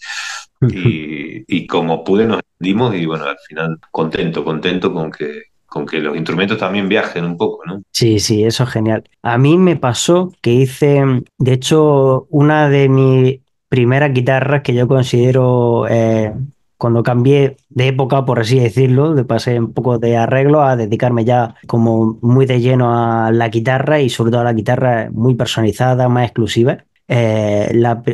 y, 0.68 1.44
y 1.48 1.68
como 1.68 2.04
pude 2.04 2.26
nos 2.26 2.42
entendimos 2.42 2.96
y 2.96 3.06
bueno, 3.06 3.26
al 3.26 3.38
final 3.48 3.78
contento, 3.92 4.44
contento 4.44 4.94
con 4.94 5.12
que, 5.12 5.44
con 5.68 5.86
que 5.86 6.00
los 6.00 6.16
instrumentos 6.18 6.58
también 6.58 6.90
viajen 6.90 7.26
un 7.26 7.38
poco, 7.38 7.64
¿no? 7.66 7.84
Sí, 7.92 8.20
sí, 8.20 8.44
eso 8.44 8.64
es 8.64 8.70
genial. 8.70 9.04
A 9.24 9.38
mí 9.38 9.58
me 9.58 9.76
pasó 9.76 10.32
que 10.42 10.52
hice, 10.54 11.04
de 11.38 11.54
hecho, 11.54 12.28
una 12.30 12.70
de 12.70 12.90
mis 12.90 13.40
primeras 13.70 14.14
guitarras 14.14 14.62
que 14.62 14.74
yo 14.74 14.88
considero, 14.88 15.88
eh, 15.90 16.34
cuando 16.78 17.04
cambié 17.04 17.58
de 17.70 17.88
época, 17.88 18.26
por 18.26 18.40
así 18.40 18.60
decirlo, 18.60 19.14
de 19.14 19.26
pasé 19.26 19.60
un 19.60 19.74
poco 19.74 19.98
de 19.98 20.16
arreglo 20.16 20.62
a 20.62 20.76
dedicarme 20.76 21.26
ya 21.26 21.56
como 21.66 22.18
muy 22.22 22.46
de 22.46 22.62
lleno 22.62 22.94
a 22.94 23.32
la 23.32 23.50
guitarra 23.50 24.00
y 24.00 24.10
sobre 24.10 24.32
todo 24.32 24.42
a 24.42 24.46
la 24.46 24.54
guitarra 24.54 25.10
muy 25.12 25.36
personalizada, 25.36 26.08
más 26.08 26.26
exclusiva. 26.26 26.86
Eh, 27.08 27.72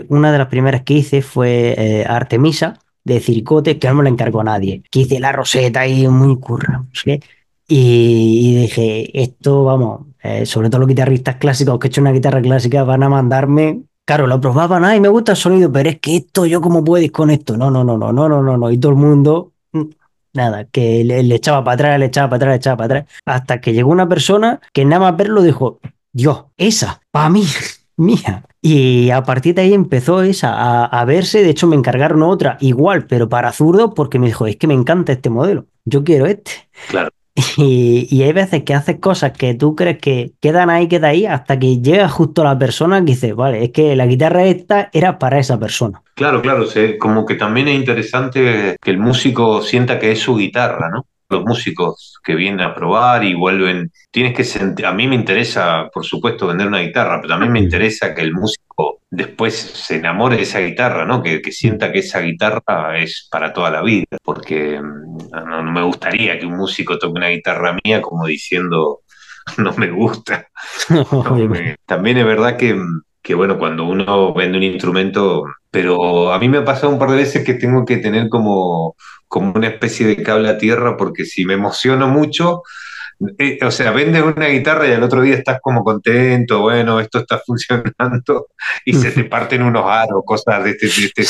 una 0.10 0.32
de 0.32 0.38
las 0.38 0.48
primeras 0.48 0.84
que 0.84 0.94
hice 0.96 1.22
fue 1.22 1.76
eh, 1.78 2.06
Artemisa 2.08 2.80
de 3.04 3.20
Circote, 3.20 3.78
que 3.80 3.88
no 3.88 3.96
me 3.96 4.04
la 4.04 4.10
encargó 4.10 4.44
nadie. 4.44 4.82
Que 4.90 5.02
hice 5.02 5.20
la 5.20 5.34
roseta 5.34 5.82
ahí 5.82 6.08
muy 6.08 6.38
curra. 6.40 6.84
Y, 7.68 8.40
y 8.50 8.56
dije, 8.56 9.22
esto, 9.22 9.66
vamos, 9.66 10.08
sobre 10.46 10.70
todo 10.70 10.80
los 10.80 10.88
guitarristas 10.88 11.36
clásicos 11.36 11.80
que 11.80 11.88
he 11.88 11.90
hecho 11.90 12.02
una 12.02 12.12
guitarra 12.12 12.42
clásica 12.42 12.84
van 12.84 13.04
a 13.04 13.10
mandarme. 13.10 13.82
Claro, 14.06 14.28
lo 14.28 14.42
probaban, 14.42 14.84
ay, 14.84 15.00
me 15.00 15.08
gusta 15.08 15.32
el 15.32 15.38
sonido, 15.38 15.72
pero 15.72 15.90
es 15.90 16.00
que 16.00 16.18
esto, 16.18 16.46
¿yo 16.46 16.60
cómo 16.60 16.84
puedo 16.84 17.02
ir 17.02 17.12
con 17.12 17.30
esto? 17.30 17.56
No, 17.56 17.72
no, 17.72 17.86
no, 17.86 17.98
no, 17.98 18.12
no, 18.12 18.28
no, 18.28 18.44
no, 18.44 18.58
no. 18.58 18.72
Y 18.72 18.78
todo 18.78 18.92
el 18.92 18.98
mundo, 18.98 19.54
mm, 19.72 19.82
nada, 20.34 20.66
que 20.66 21.06
le, 21.06 21.24
le 21.24 21.36
echaba 21.36 21.64
para 21.64 21.76
atrás, 21.76 22.00
le 22.00 22.06
echaba 22.08 22.30
para 22.30 22.38
atrás, 22.38 22.52
le 22.52 22.58
echaba 22.58 22.78
para 22.78 23.00
atrás. 23.00 23.22
Hasta 23.26 23.62
que 23.62 23.72
llegó 23.74 23.92
una 23.92 24.10
persona 24.10 24.60
que 24.74 24.84
nada 24.84 25.00
más 25.04 25.18
verlo 25.18 25.42
dijo, 25.42 25.80
Dios, 26.12 26.46
esa, 26.58 27.02
para 27.12 27.30
mí, 27.30 27.46
mía. 27.98 28.46
Y 28.62 29.10
a 29.10 29.24
partir 29.24 29.56
de 29.56 29.62
ahí 29.64 29.74
empezó 29.74 30.22
esa 30.22 30.54
a, 30.54 30.86
a 30.86 31.06
verse. 31.06 31.42
De 31.42 31.50
hecho, 31.50 31.68
me 31.68 31.76
encargaron 31.78 32.24
otra 32.24 32.58
igual, 32.60 33.08
pero 33.08 33.30
para 33.30 33.54
zurdo, 33.54 33.94
porque 33.94 34.20
me 34.20 34.28
dijo, 34.28 34.48
es 34.48 34.58
que 34.58 34.68
me 34.68 34.74
encanta 34.74 35.14
este 35.14 35.30
modelo. 35.30 35.68
yo 35.86 36.04
quiero 36.04 36.26
este. 36.26 36.52
Claro, 36.90 37.10
Y, 37.58 38.08
y 38.12 38.24
hay 38.24 38.32
veces 38.32 38.64
que 38.64 38.76
haces 38.76 39.00
cosas 39.00 39.32
que 39.32 39.56
tú 39.56 39.76
crees 39.76 39.98
que 39.98 40.34
quedan 40.40 40.70
ahí, 40.70 40.88
queda 40.88 41.10
ahí, 41.10 41.26
hasta 41.26 41.58
que 41.58 41.82
llega 41.82 42.08
justo 42.08 42.44
la 42.44 42.58
persona 42.58 43.00
que 43.00 43.14
dice, 43.14 43.34
vale, 43.34 43.64
es 43.64 43.72
que 43.72 43.96
la 43.96 44.06
guitarra 44.06 44.46
esta 44.46 44.90
era 44.94 45.18
para 45.18 45.40
esa 45.40 45.60
persona. 45.60 46.02
claro, 46.14 46.42
claro. 46.42 46.66
como 47.00 47.26
que 47.26 47.36
también 47.36 47.68
es 47.68 47.76
interesante 47.76 48.78
que 48.80 48.92
el 48.92 49.00
músico 49.00 49.62
sienta 49.64 49.98
que 49.98 50.12
es 50.12 50.20
su 50.20 50.36
guitarra, 50.36 50.90
¿no? 50.90 51.08
Los 51.30 51.44
músicos 51.46 52.20
que 52.24 52.36
vienen 52.36 52.62
a 52.62 52.76
probar 52.76 53.24
y 53.24 53.34
vuelven, 53.34 53.92
tienes 54.12 54.36
que 54.36 54.44
sentir, 54.44 54.86
a 54.86 54.94
mí 54.94 55.08
me 55.08 55.16
interesa, 55.16 55.90
por 55.92 56.06
supuesto, 56.06 56.46
vender 56.46 56.68
una 56.68 56.82
guitarra, 56.82 57.20
pero 57.20 57.34
también 57.34 57.52
me 57.52 57.60
interesa 57.60 58.14
que 58.14 58.22
el 58.22 58.34
músico 58.34 58.63
después 59.10 59.54
se 59.56 59.98
enamore 59.98 60.38
de 60.38 60.44
esa 60.44 60.60
guitarra, 60.60 61.06
¿no? 61.06 61.22
Que, 61.24 61.42
que 61.42 61.52
sienta 61.52 61.92
que 61.92 62.00
esa 62.00 62.22
guitarra 62.22 62.98
es 63.00 63.28
para 63.32 63.54
toda 63.54 63.72
la 63.72 63.82
vida, 63.84 64.06
porque 64.24 64.80
mm, 64.82 65.30
no, 65.32 65.64
no 65.64 65.72
me 65.72 65.84
gustaría 65.84 66.40
que 66.40 66.46
un 66.46 66.58
músico 66.58 66.98
toque 66.98 67.18
una 67.18 67.30
guitarra 67.30 67.78
mía 67.84 68.02
como 68.02 68.26
diciendo, 68.28 69.02
no 69.58 69.74
me 69.74 69.90
gusta. 69.92 70.48
No, 70.90 71.36
me- 71.50 71.76
También 71.86 72.18
es 72.18 72.26
verdad 72.26 72.58
que, 72.58 72.76
que, 73.22 73.36
bueno, 73.36 73.58
cuando 73.58 73.86
uno 73.86 74.34
vende 74.34 74.58
un 74.58 74.64
instrumento, 74.64 75.44
pero 75.72 76.32
a 76.34 76.40
mí 76.40 76.50
me 76.50 76.60
ha 76.60 76.66
pasado 76.66 76.92
un 76.92 77.00
par 77.00 77.10
de 77.12 77.18
veces 77.18 77.46
que 77.46 77.54
tengo 77.56 77.86
que 77.86 77.98
tener 77.98 78.30
como, 78.30 78.96
como 79.28 79.54
una 79.54 79.68
especie 79.68 80.06
de 80.08 80.22
cable 80.24 80.50
a 80.50 80.58
tierra, 80.58 80.98
porque 80.98 81.26
si 81.26 81.46
me 81.46 81.54
emociono 81.54 82.08
mucho, 82.08 82.64
eh, 83.38 83.60
o 83.64 83.72
sea, 83.72 83.92
vendes 83.92 84.24
una 84.24 84.48
guitarra 84.48 84.88
y 84.88 84.92
al 84.94 85.04
otro 85.04 85.22
día 85.22 85.36
estás 85.36 85.60
como 85.62 85.84
contento, 85.84 86.62
bueno, 86.62 87.00
esto 87.00 87.20
está 87.20 87.40
funcionando, 87.46 88.48
y 88.86 88.94
se 88.94 89.12
te 89.12 89.24
parten 89.26 89.64
unos 89.64 89.86
aros, 89.86 90.24
cosas 90.26 90.64
de 90.64 90.72
este, 90.72 90.88
de 90.88 91.06
este 91.16 91.24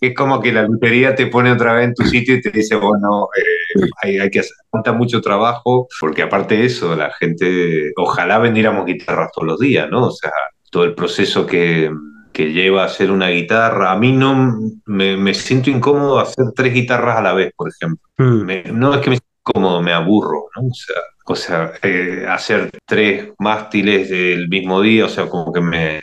es 0.00 0.14
como 0.14 0.40
que 0.40 0.52
la 0.52 0.62
lutería 0.62 1.14
te 1.14 1.26
pone 1.26 1.52
otra 1.52 1.74
vez 1.74 1.86
en 1.88 1.94
tu 1.94 2.04
sitio 2.04 2.34
y 2.34 2.40
te 2.40 2.50
dice, 2.50 2.76
bueno, 2.76 3.28
eh, 3.36 3.80
hay, 4.02 4.18
hay 4.18 4.30
que 4.30 4.40
hacer 4.40 4.52
falta 4.70 4.92
mucho 4.92 5.20
trabajo, 5.20 5.88
porque 6.00 6.22
aparte 6.22 6.56
de 6.56 6.66
eso, 6.66 6.96
la 6.96 7.12
gente, 7.12 7.92
ojalá 7.96 8.38
vendiéramos 8.38 8.86
guitarras 8.86 9.30
todos 9.34 9.46
los 9.46 9.58
días, 9.58 9.88
¿no? 9.90 10.06
O 10.08 10.10
sea, 10.12 10.30
todo 10.70 10.84
el 10.84 10.94
proceso 10.94 11.46
que, 11.46 11.90
que 12.32 12.52
lleva 12.52 12.82
a 12.82 12.86
hacer 12.86 13.10
una 13.10 13.28
guitarra. 13.28 13.92
A 13.92 13.98
mí 13.98 14.12
no 14.12 14.58
me, 14.86 15.16
me 15.18 15.34
siento 15.34 15.68
incómodo 15.68 16.18
hacer 16.18 16.46
tres 16.56 16.72
guitarras 16.72 17.18
a 17.18 17.22
la 17.22 17.34
vez, 17.34 17.52
por 17.54 17.68
ejemplo. 17.68 18.08
Mm. 18.16 18.44
Me- 18.46 18.62
no 18.72 18.94
es 18.94 19.00
que 19.00 19.10
me 19.10 19.18
incómodo, 19.44 19.82
me 19.82 19.92
aburro, 19.92 20.46
¿no? 20.56 20.68
O 20.68 20.74
sea, 20.74 20.96
o 21.26 21.34
sea 21.36 21.72
eh, 21.82 22.26
hacer 22.28 22.70
tres 22.86 23.30
mástiles 23.38 24.10
del 24.10 24.48
mismo 24.48 24.80
día, 24.80 25.06
o 25.06 25.08
sea, 25.08 25.28
como 25.28 25.52
que 25.52 25.60
me, 25.60 26.00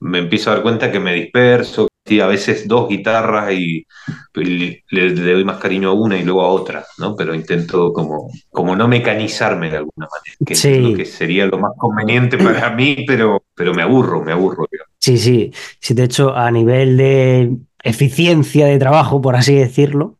me 0.00 0.18
empiezo 0.18 0.50
a 0.50 0.54
dar 0.54 0.62
cuenta 0.62 0.90
que 0.92 1.00
me 1.00 1.14
disperso. 1.14 1.88
Sí, 2.06 2.18
a 2.20 2.26
veces 2.26 2.66
dos 2.66 2.88
guitarras 2.88 3.52
y, 3.52 3.86
y 4.34 4.82
le, 4.90 5.10
le 5.10 5.32
doy 5.34 5.44
más 5.44 5.58
cariño 5.58 5.90
a 5.90 5.92
una 5.94 6.16
y 6.16 6.24
luego 6.24 6.42
a 6.42 6.48
otra, 6.48 6.84
¿no? 6.98 7.14
Pero 7.14 7.34
intento 7.34 7.92
como, 7.92 8.30
como 8.50 8.74
no 8.74 8.88
mecanizarme 8.88 9.70
de 9.70 9.76
alguna 9.76 10.08
manera, 10.08 10.36
que 10.44 10.96
que 10.96 11.04
sería 11.04 11.46
lo 11.46 11.58
más 11.58 11.72
conveniente 11.76 12.38
para 12.38 12.70
mí, 12.70 13.04
pero, 13.06 13.44
pero 13.54 13.74
me 13.74 13.82
aburro, 13.82 14.24
me 14.24 14.32
aburro, 14.32 14.66
digamos. 14.70 14.92
sí, 14.98 15.18
sí. 15.18 15.52
Sí, 15.80 15.94
de 15.94 16.04
hecho, 16.04 16.34
a 16.34 16.50
nivel 16.50 16.96
de 16.96 17.56
eficiencia 17.82 18.66
de 18.66 18.78
trabajo, 18.78 19.20
por 19.20 19.36
así 19.36 19.54
decirlo, 19.54 20.18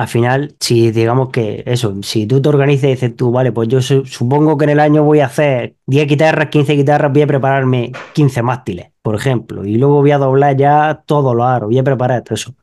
Al 0.00 0.08
final, 0.08 0.56
si 0.60 0.90
digamos 0.92 1.28
que 1.28 1.62
eso, 1.66 1.94
si 2.02 2.26
tú 2.26 2.40
te 2.40 2.48
organizas 2.48 2.84
y 2.84 2.88
dices 2.92 3.14
tú, 3.16 3.30
vale, 3.32 3.52
pues 3.52 3.68
yo 3.68 3.82
su- 3.82 4.06
supongo 4.06 4.56
que 4.56 4.64
en 4.64 4.70
el 4.70 4.80
año 4.80 5.04
voy 5.04 5.20
a 5.20 5.26
hacer 5.26 5.76
10 5.86 6.06
guitarras, 6.08 6.48
15 6.48 6.72
guitarras, 6.72 7.12
voy 7.12 7.20
a 7.22 7.26
prepararme 7.26 7.92
15 8.14 8.42
mástiles, 8.42 8.92
por 9.02 9.14
ejemplo, 9.14 9.64
y 9.66 9.76
luego 9.76 9.96
voy 10.00 10.10
a 10.12 10.18
doblar 10.18 10.56
ya 10.56 11.02
todos 11.04 11.34
los 11.36 11.44
aros, 11.46 11.68
voy 11.68 11.78
a 11.78 11.84
preparar 11.84 12.22
todo 12.22 12.34
eso. 12.34 12.54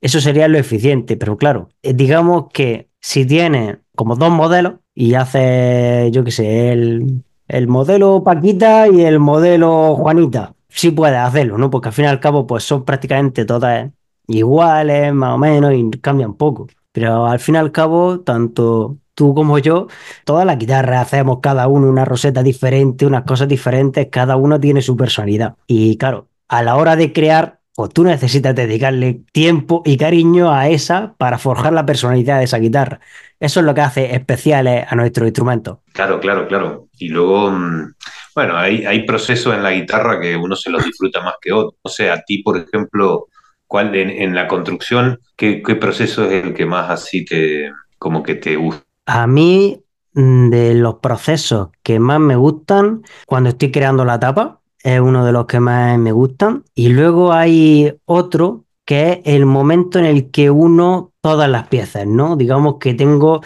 Eso 0.00 0.20
sería 0.22 0.48
lo 0.48 0.56
eficiente, 0.58 1.16
pero 1.18 1.36
claro, 1.36 1.68
eh, 1.82 1.92
digamos 1.92 2.46
que 2.52 2.88
si 3.00 3.26
tienes 3.26 3.76
como 3.94 4.16
dos 4.16 4.30
modelos 4.30 4.74
y 4.94 5.14
haces, 5.14 6.10
yo 6.12 6.24
qué 6.24 6.30
sé, 6.30 6.72
el, 6.72 7.22
el 7.48 7.68
modelo 7.68 8.22
Paquita 8.24 8.88
y 8.88 9.02
el 9.02 9.18
modelo 9.20 9.96
Juanita, 9.96 10.54
sí 10.68 10.90
puedes 10.92 11.18
hacerlo, 11.18 11.58
¿no? 11.58 11.68
Porque 11.70 11.88
al 11.88 11.94
fin 11.94 12.06
y 12.06 12.08
al 12.08 12.20
cabo, 12.20 12.46
pues 12.46 12.64
son 12.64 12.84
prácticamente 12.86 13.44
todas 13.44 13.90
iguales, 14.28 15.12
más 15.12 15.34
o 15.34 15.38
menos, 15.38 15.72
y 15.74 15.90
cambian 16.00 16.34
poco. 16.34 16.66
Pero 16.96 17.26
al 17.26 17.40
fin 17.40 17.56
y 17.56 17.58
al 17.58 17.72
cabo, 17.72 18.20
tanto 18.20 18.96
tú 19.14 19.34
como 19.34 19.58
yo, 19.58 19.86
todas 20.24 20.46
las 20.46 20.56
guitarras 20.56 21.02
hacemos 21.02 21.40
cada 21.42 21.68
uno 21.68 21.90
una 21.90 22.06
roseta 22.06 22.42
diferente, 22.42 23.04
unas 23.04 23.24
cosas 23.24 23.48
diferentes, 23.48 24.08
cada 24.10 24.36
uno 24.36 24.58
tiene 24.58 24.80
su 24.80 24.96
personalidad. 24.96 25.56
Y 25.66 25.98
claro, 25.98 26.28
a 26.48 26.62
la 26.62 26.76
hora 26.76 26.96
de 26.96 27.12
crear, 27.12 27.60
pues 27.74 27.90
tú 27.92 28.02
necesitas 28.02 28.54
dedicarle 28.54 29.20
tiempo 29.30 29.82
y 29.84 29.98
cariño 29.98 30.50
a 30.50 30.70
esa 30.70 31.12
para 31.18 31.36
forjar 31.36 31.74
la 31.74 31.84
personalidad 31.84 32.38
de 32.38 32.44
esa 32.44 32.56
guitarra. 32.56 33.00
Eso 33.38 33.60
es 33.60 33.66
lo 33.66 33.74
que 33.74 33.82
hace 33.82 34.14
especiales 34.14 34.86
a 34.88 34.96
nuestros 34.96 35.26
instrumentos. 35.26 35.80
Claro, 35.92 36.18
claro, 36.18 36.48
claro. 36.48 36.88
Y 36.98 37.08
luego, 37.08 37.50
mm, 37.50 37.92
bueno, 38.34 38.56
hay, 38.56 38.86
hay 38.86 39.04
procesos 39.04 39.54
en 39.54 39.62
la 39.62 39.72
guitarra 39.72 40.18
que 40.18 40.34
uno 40.34 40.56
se 40.56 40.70
los 40.70 40.82
disfruta 40.82 41.20
más 41.20 41.34
que 41.42 41.52
otros. 41.52 41.74
O 41.82 41.90
sea, 41.90 42.14
a 42.14 42.22
ti, 42.22 42.38
por 42.38 42.56
ejemplo, 42.56 43.26
¿cuál 43.66 43.94
en, 43.94 44.34
la 44.34 44.48
construcción, 44.48 45.20
qué, 45.36 45.62
qué 45.62 45.74
proceso 45.76 46.24
es 46.24 46.44
el 46.44 46.54
que 46.54 46.66
más 46.66 46.90
así 46.90 47.24
te, 47.24 47.72
como 47.98 48.22
que 48.22 48.34
te 48.34 48.56
gusta? 48.56 48.84
A 49.06 49.26
mí, 49.26 49.82
mm, 50.14 50.50
de 50.50 50.74
los 50.74 50.96
procesos 50.96 51.68
que 51.82 51.98
más 51.98 52.20
me 52.20 52.36
gustan, 52.36 53.02
cuando 53.26 53.50
estoy 53.50 53.70
creando 53.70 54.04
la 54.04 54.18
tapa, 54.18 54.60
es 54.82 55.00
uno 55.00 55.24
de 55.24 55.32
los 55.32 55.46
que 55.46 55.60
más 55.60 55.98
me 55.98 56.12
gustan. 56.12 56.64
Y 56.74 56.88
luego 56.90 57.32
hay 57.32 57.94
otro 58.04 58.64
que 58.84 59.22
es 59.24 59.34
el 59.34 59.44
momento 59.44 59.98
en 59.98 60.04
el 60.04 60.30
que 60.30 60.48
uno 60.50 61.12
todas 61.20 61.50
las 61.50 61.66
piezas, 61.66 62.06
¿no? 62.06 62.36
Digamos 62.36 62.76
que 62.78 62.94
tengo 62.94 63.42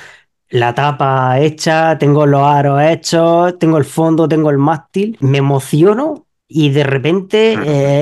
la 0.51 0.75
tapa 0.75 1.41
hecha, 1.41 1.97
tengo 1.97 2.27
los 2.27 2.43
aros 2.43 2.83
hechos, 2.83 3.59
tengo 3.59 3.79
el 3.79 3.85
fondo, 3.85 4.29
tengo 4.29 4.51
el 4.51 4.59
mástil, 4.59 5.17
me 5.21 5.39
emociono. 5.39 6.27
Y 6.53 6.71
de 6.71 6.83
repente, 6.85 7.55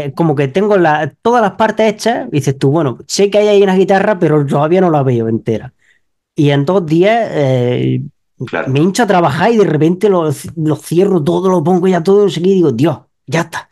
eh, 0.07 0.13
como 0.17 0.35
que 0.35 0.49
tengo 0.49 0.77
la- 0.79 1.13
todas 1.23 1.43
las 1.43 1.53
partes 1.53 1.93
hechas, 1.93 2.29
y 2.29 2.37
dices 2.37 2.59
tú, 2.59 2.71
bueno, 2.71 2.99
sé 3.07 3.31
que 3.31 3.39
hay 3.39 3.49
ahí 3.49 3.63
una 3.63 3.77
guitarra, 3.77 4.19
pero 4.19 4.45
todavía 4.47 4.81
no 4.81 4.91
la 4.91 5.03
veo 5.03 5.29
entera. 5.29 5.75
Y 6.37 6.51
en 6.51 6.65
dos 6.65 6.87
días 6.87 7.31
eh, 7.33 8.03
Claro, 8.47 8.69
me 8.71 8.81
hincho 8.81 9.03
a 9.05 9.07
trabajar 9.07 9.53
y 9.53 9.59
de 9.59 9.65
repente 9.65 10.09
lo, 10.09 10.31
lo 10.57 10.77
cierro 10.77 11.23
todo, 11.25 11.51
lo 11.51 11.65
pongo 11.65 11.89
ya 11.89 12.03
todo 12.03 12.29
y 12.29 12.41
digo, 12.41 12.73
Dios, 12.73 12.99
ya 13.27 13.43
está, 13.43 13.69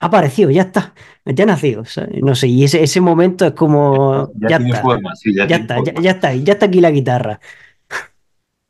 ha 0.00 0.06
aparecido, 0.06 0.50
ya 0.50 0.62
está, 0.62 0.94
ya 1.26 1.44
ha 1.44 1.46
nacido. 1.48 1.84
¿sabes? 1.86 2.22
No 2.22 2.34
sé, 2.34 2.48
y 2.48 2.64
ese, 2.64 2.82
ese 2.82 3.00
momento 3.00 3.46
es 3.46 3.52
como, 3.54 4.32
ya 4.36 4.48
ya 4.48 4.56
tiene 4.58 4.74
está, 4.74 4.82
forma, 4.82 5.16
sí, 5.16 5.34
ya 5.34 5.56
está, 5.56 5.80
ya 5.80 6.12
está, 6.12 6.34
ya 6.34 6.52
está 6.54 6.66
aquí 6.66 6.80
la 6.80 6.90
guitarra. 6.92 7.40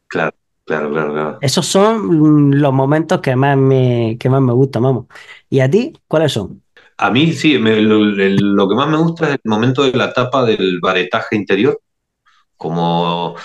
Claro, 0.07 0.37
claro, 0.65 0.91
claro, 0.91 1.13
claro. 1.13 1.39
Esos 1.41 1.67
son 1.67 2.51
mm, 2.51 2.55
los 2.55 2.73
momentos 2.73 3.21
que 3.21 3.37
más 3.37 3.57
me, 3.57 4.17
que 4.19 4.29
más 4.31 4.41
me 4.43 4.53
gustan, 4.53 4.83
vamos. 4.83 5.07
¿Y 5.51 5.61
a 5.61 5.71
ti, 5.71 5.93
cuáles 6.09 6.33
son? 6.33 6.63
A 6.99 7.11
mí 7.11 7.33
sí, 7.33 7.59
me- 7.59 7.81
lo, 7.83 7.99
lo 8.05 8.69
que 8.69 8.75
más 8.75 8.89
me 8.89 8.97
gusta 8.99 9.29
es 9.29 9.35
el 9.35 9.51
momento 9.51 9.83
de 9.83 9.93
la 9.93 10.13
tapa 10.13 10.45
del 10.45 10.79
varetaje 10.81 11.37
interior. 11.37 11.81
Como, 12.57 13.37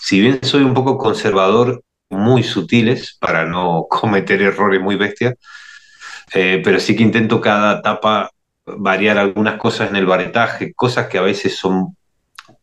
si 0.00 0.20
bien 0.20 0.40
soy 0.42 0.62
un 0.64 0.74
poco 0.74 0.98
conservador, 0.98 1.82
muy 2.10 2.42
sutiles 2.44 3.16
para 3.20 3.46
no 3.46 3.86
cometer 3.90 4.42
errores 4.42 4.80
muy 4.80 4.96
bestias, 4.96 5.34
eh, 6.34 6.60
pero 6.64 6.80
sí 6.80 6.96
que 6.96 7.02
intento 7.02 7.40
cada 7.40 7.78
etapa 7.80 8.30
variar 8.66 9.18
algunas 9.18 9.58
cosas 9.58 9.90
en 9.90 9.96
el 9.96 10.06
varetaje, 10.06 10.72
cosas 10.74 11.08
que 11.08 11.18
a 11.18 11.22
veces 11.22 11.56
son 11.56 11.96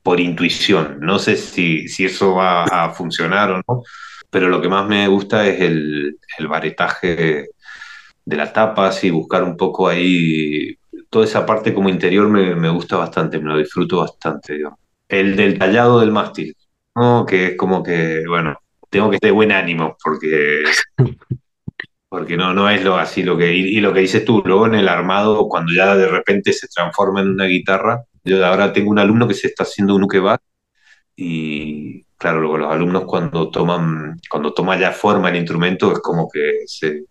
por 0.03 0.20
intuición. 0.20 1.00
No 1.01 1.20
sé 1.20 1.36
si, 1.38 1.88
si 1.88 2.06
eso 2.06 2.36
va 2.36 2.63
a 2.63 2.91
funcionar 2.91 3.51
o 3.51 3.58
no, 3.68 3.84
pero 4.29 4.50
lo 4.50 4.62
que 4.62 4.70
más 4.70 4.88
me 4.88 5.08
gusta 5.08 5.48
es 5.48 5.62
el, 5.62 6.18
el 6.38 6.48
varetaje 6.48 7.50
de 8.25 8.38
la 8.38 8.53
tapa, 8.53 8.88
así 8.88 9.10
buscar 9.10 9.44
un 9.44 9.58
poco 9.58 9.88
ahí, 9.88 10.75
toda 11.10 11.25
esa 11.25 11.46
parte 11.46 11.74
como 11.74 11.89
interior 11.89 12.29
me, 12.29 12.56
me 12.56 12.70
gusta 12.70 12.98
bastante, 12.98 13.39
me 13.39 13.50
lo 13.50 13.58
disfruto 13.58 14.00
bastante, 14.00 14.53
digamos. 14.56 14.79
El 15.08 15.36
del 15.36 15.58
tallado 15.58 16.00
del 16.00 16.12
mástil, 16.12 16.56
¿no? 16.96 17.25
Que 17.25 17.48
es 17.48 17.58
como 17.58 17.82
que, 17.82 18.24
bueno, 18.27 18.56
tengo 18.89 19.10
que 19.10 19.15
estar 19.15 19.29
de 19.29 19.34
buen 19.34 19.51
ánimo 19.51 19.98
porque 20.03 20.63
porque 22.10 22.36
no, 22.38 22.53
no 22.53 22.70
es 22.70 22.84
lo 22.84 22.98
así 22.98 23.24
lo 23.24 23.38
que. 23.38 23.53
Y, 23.56 23.77
y 23.77 23.82
lo 23.82 23.94
que 23.94 24.01
dices 24.01 24.25
tú, 24.25 24.41
luego 24.46 24.65
en 24.65 24.75
el 24.75 24.88
armado, 24.89 25.48
cuando 25.48 25.72
ya 25.74 25.96
de 25.96 26.08
repente 26.08 26.53
se 26.53 26.68
transforma 26.68 27.22
en 27.22 27.29
una 27.29 27.46
guitarra, 27.46 28.03
yo 28.29 28.45
ahora 28.45 28.71
tengo 28.71 28.91
un 28.91 29.00
alumno 29.00 29.27
que 29.27 29.33
se 29.33 29.48
está 29.48 29.63
haciendo 29.63 29.95
un 29.95 30.03
ukebat 30.03 30.41
y 31.15 32.03
claro, 32.17 32.41
luego 32.41 32.57
los 32.59 32.71
alumnos 32.71 33.05
cuando 33.05 33.50
toman, 33.50 34.19
cuando 34.29 34.53
toma 34.53 34.79
ya 34.79 34.91
forma 34.91 35.29
el 35.29 35.38
instrumento 35.38 35.91
es 35.91 36.00
como 36.00 36.29
que 36.29 36.62
se, 36.65 37.05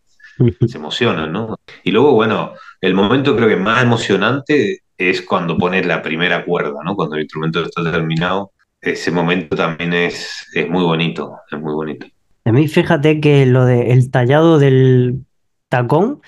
se 0.67 0.79
emocionan, 0.79 1.33
¿no? 1.33 1.59
Y 1.83 1.91
luego, 1.91 2.13
bueno, 2.13 2.53
el 2.81 2.95
momento 2.95 3.35
creo 3.37 3.49
que 3.49 3.57
más 3.57 3.83
emocionante 3.83 4.83
es 4.97 5.23
cuando 5.23 5.57
pones 5.57 5.87
la 5.87 6.03
primera 6.03 6.45
cuerda, 6.45 6.81
¿no? 6.85 6.95
Cuando 6.95 7.17
el 7.17 7.23
instrumento 7.23 7.63
está 7.63 7.83
terminado. 7.91 8.53
Ese 8.81 9.11
momento 9.11 9.57
también 9.57 9.93
es, 9.93 10.47
es 10.55 10.69
muy 10.69 10.85
bonito, 10.85 11.39
es 11.51 11.59
muy 11.59 11.75
bonito. 11.75 12.07
A 12.45 12.53
mí 12.53 12.69
fíjate 12.69 13.21
que 13.21 13.45
lo 13.47 13.65
del 13.65 14.11
tallado 14.11 14.59
del 14.59 15.25
tacón 15.69 16.21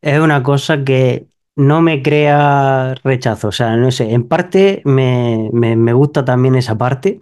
es 0.00 0.18
una 0.20 0.42
cosa 0.42 0.84
que 0.84 1.26
no 1.56 1.82
me 1.82 2.02
crea 2.02 2.94
rechazo. 3.04 3.48
O 3.48 3.52
sea, 3.52 3.76
no 3.76 3.90
sé, 3.90 4.12
en 4.12 4.28
parte 4.28 4.82
me, 4.84 5.50
me- 5.52 5.76
me 5.76 5.92
gusta 5.92 6.24
también 6.24 6.54
esa 6.56 6.76
parte, 6.78 7.20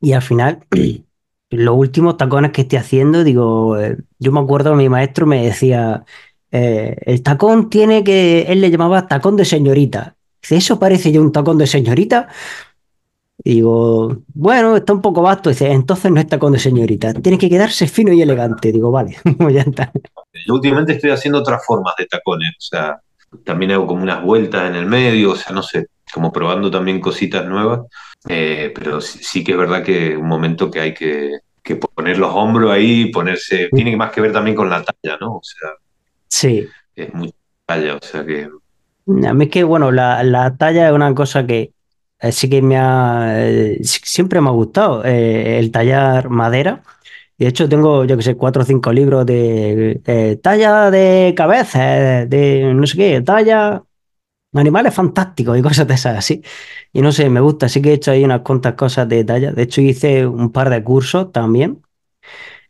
Y 0.00 0.12
al 0.14 0.22
final, 0.22 0.66
los 1.50 1.76
últimos 1.76 2.16
tacones 2.18 2.52
que 2.52 2.62
estoy 2.62 2.78
haciendo, 2.78 3.24
digo, 3.24 3.78
eh, 3.80 3.98
yo 4.18 4.32
me 4.32 4.40
acuerdo, 4.40 4.74
mi 4.76 4.88
maestro 4.90 5.26
me 5.26 5.44
decía, 5.44 6.04
eh, 6.52 6.96
el 7.06 7.22
tacón 7.22 7.70
tiene 7.70 8.04
que, 8.04 8.42
él 8.44 8.60
le 8.62 8.70
llamaba 8.70 9.08
tacón 9.08 9.36
de 9.36 9.44
señorita. 9.46 10.16
Dice, 10.42 10.56
¿eso 10.58 10.78
parece 10.80 11.12
ya 11.12 11.20
un 11.20 11.32
tacón 11.32 11.58
de 11.58 11.66
señorita? 11.68 12.28
Y 13.42 13.54
digo, 13.54 14.22
bueno, 14.34 14.76
está 14.76 14.92
un 14.92 15.00
poco 15.00 15.22
vasto. 15.22 15.48
Dice, 15.50 15.70
entonces 15.72 16.10
no 16.12 16.20
es 16.20 16.26
tacón 16.26 16.52
de 16.52 16.58
señorita, 16.58 17.14
tiene 17.14 17.38
que 17.38 17.48
quedarse 17.48 17.86
fino 17.88 18.12
y 18.12 18.20
elegante. 18.22 18.70
Digo, 18.72 18.90
vale, 18.90 19.16
ya 19.52 19.62
está. 19.62 19.90
Yo 20.46 20.54
últimamente 20.54 20.92
estoy 20.92 21.10
haciendo 21.10 21.38
otras 21.40 21.64
formas 21.64 21.94
de 21.98 22.06
tacones, 22.06 22.50
o 22.50 22.60
sea, 22.60 23.00
también 23.44 23.72
hago 23.72 23.86
como 23.86 24.02
unas 24.02 24.22
vueltas 24.22 24.68
en 24.68 24.76
el 24.76 24.86
medio, 24.86 25.32
o 25.32 25.36
sea, 25.36 25.52
no 25.52 25.62
sé, 25.62 25.86
como 26.12 26.32
probando 26.32 26.70
también 26.70 27.00
cositas 27.00 27.46
nuevas, 27.46 27.80
eh, 28.28 28.72
pero 28.74 29.00
sí, 29.00 29.20
sí 29.22 29.44
que 29.44 29.52
es 29.52 29.58
verdad 29.58 29.82
que 29.82 30.16
un 30.16 30.26
momento 30.26 30.70
que 30.70 30.80
hay 30.80 30.94
que, 30.94 31.38
que 31.62 31.76
poner 31.76 32.18
los 32.18 32.34
hombros 32.34 32.70
ahí, 32.70 33.10
ponerse, 33.12 33.68
tiene 33.72 33.96
más 33.96 34.12
que 34.12 34.20
ver 34.20 34.32
también 34.32 34.56
con 34.56 34.68
la 34.68 34.82
talla, 34.84 35.16
¿no? 35.20 35.36
O 35.36 35.42
sea, 35.42 35.70
Sí, 36.28 36.66
es 36.94 37.12
mucha 37.12 37.34
talla, 37.66 37.96
o 37.96 38.00
sea 38.00 38.24
que, 38.24 38.48
a 39.26 39.34
mí 39.34 39.44
es 39.44 39.50
que, 39.50 39.64
bueno, 39.64 39.90
la, 39.90 40.22
la 40.22 40.56
talla 40.56 40.88
es 40.88 40.94
una 40.94 41.14
cosa 41.14 41.46
que 41.46 41.72
eh, 42.20 42.32
sí 42.32 42.48
que 42.48 42.62
me 42.62 42.76
ha, 42.78 43.34
eh, 43.36 43.78
siempre 43.82 44.40
me 44.40 44.48
ha 44.48 44.52
gustado, 44.52 45.04
eh, 45.04 45.58
el 45.58 45.70
tallar 45.70 46.28
madera. 46.28 46.82
De 47.40 47.48
hecho 47.48 47.68
tengo, 47.68 48.04
yo 48.04 48.16
que 48.16 48.22
sé, 48.22 48.36
cuatro 48.36 48.62
o 48.62 48.64
cinco 48.66 48.92
libros 48.92 49.26
de 49.26 50.38
talla 50.42 50.90
de 50.90 51.34
cabeza, 51.36 52.26
de 52.26 52.72
no 52.74 52.86
sé 52.86 52.96
qué, 52.96 53.20
talla 53.22 53.82
animales 54.54 54.94
fantásticos 54.94 55.58
y 55.58 55.62
cosas 55.68 55.86
de 55.88 55.94
esas 55.94 56.18
así. 56.18 56.42
Y 56.92 57.02
no 57.02 57.12
sé, 57.12 57.30
me 57.30 57.40
gusta, 57.40 57.68
sí 57.68 57.82
que 57.82 57.90
he 57.90 57.94
hecho 57.94 58.10
ahí 58.12 58.24
unas 58.24 58.40
cuantas 58.42 58.74
cosas 58.74 59.08
de 59.08 59.24
talla. 59.24 59.52
De 59.52 59.62
hecho 59.62 59.80
hice 59.80 60.26
un 60.26 60.52
par 60.52 60.70
de 60.70 60.82
cursos 60.84 61.32
también 61.32 61.82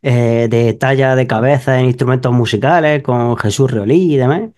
eh, 0.02 0.48
de 0.50 0.74
talla 0.74 1.16
de 1.16 1.26
cabeza 1.26 1.80
en 1.80 1.86
instrumentos 1.86 2.32
musicales 2.32 3.02
con 3.02 3.36
Jesús 3.36 3.70
Reolí 3.70 4.14
y 4.14 4.16
demás. 4.16 4.50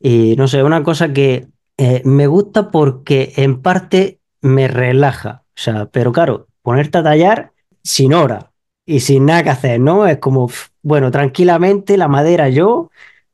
Y 0.00 0.36
no 0.36 0.48
sé, 0.48 0.62
una 0.62 0.82
cosa 0.82 1.12
que 1.12 1.48
eh, 1.78 2.02
me 2.04 2.26
gusta 2.26 2.70
porque 2.70 3.32
en 3.36 3.62
parte 3.62 4.20
me 4.40 4.68
relaja. 4.68 5.44
O 5.48 5.60
sea, 5.62 5.86
pero 5.86 6.12
claro, 6.12 6.48
ponerte 6.62 6.98
a 6.98 7.02
tallar 7.02 7.52
sin 7.82 8.14
hora 8.14 8.49
y 8.86 9.00
sin 9.00 9.26
nada 9.26 9.42
que 9.42 9.50
hacer, 9.50 9.80
¿no? 9.80 10.06
Es 10.06 10.18
como, 10.18 10.50
bueno, 10.82 11.10
tranquilamente 11.10 11.96
la 11.96 12.08
madera 12.08 12.48
yo, 12.48 12.90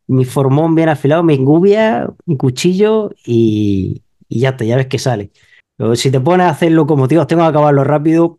mi 0.06 0.24
formón 0.24 0.74
bien 0.74 0.88
afilado, 0.88 1.22
mi 1.22 1.36
gubia, 1.38 2.08
mi 2.26 2.36
cuchillo 2.36 3.10
y, 3.24 4.02
y 4.28 4.40
ya 4.40 4.50
está, 4.50 4.64
ya 4.64 4.76
ves 4.76 4.86
que 4.86 4.98
sale. 4.98 5.30
Pero 5.76 5.94
si 5.96 6.10
te 6.10 6.20
pones 6.20 6.46
a 6.46 6.50
hacerlo 6.50 6.86
como, 6.86 7.08
tío, 7.08 7.26
tengo 7.26 7.42
que 7.42 7.48
acabarlo 7.48 7.84
rápido. 7.84 8.38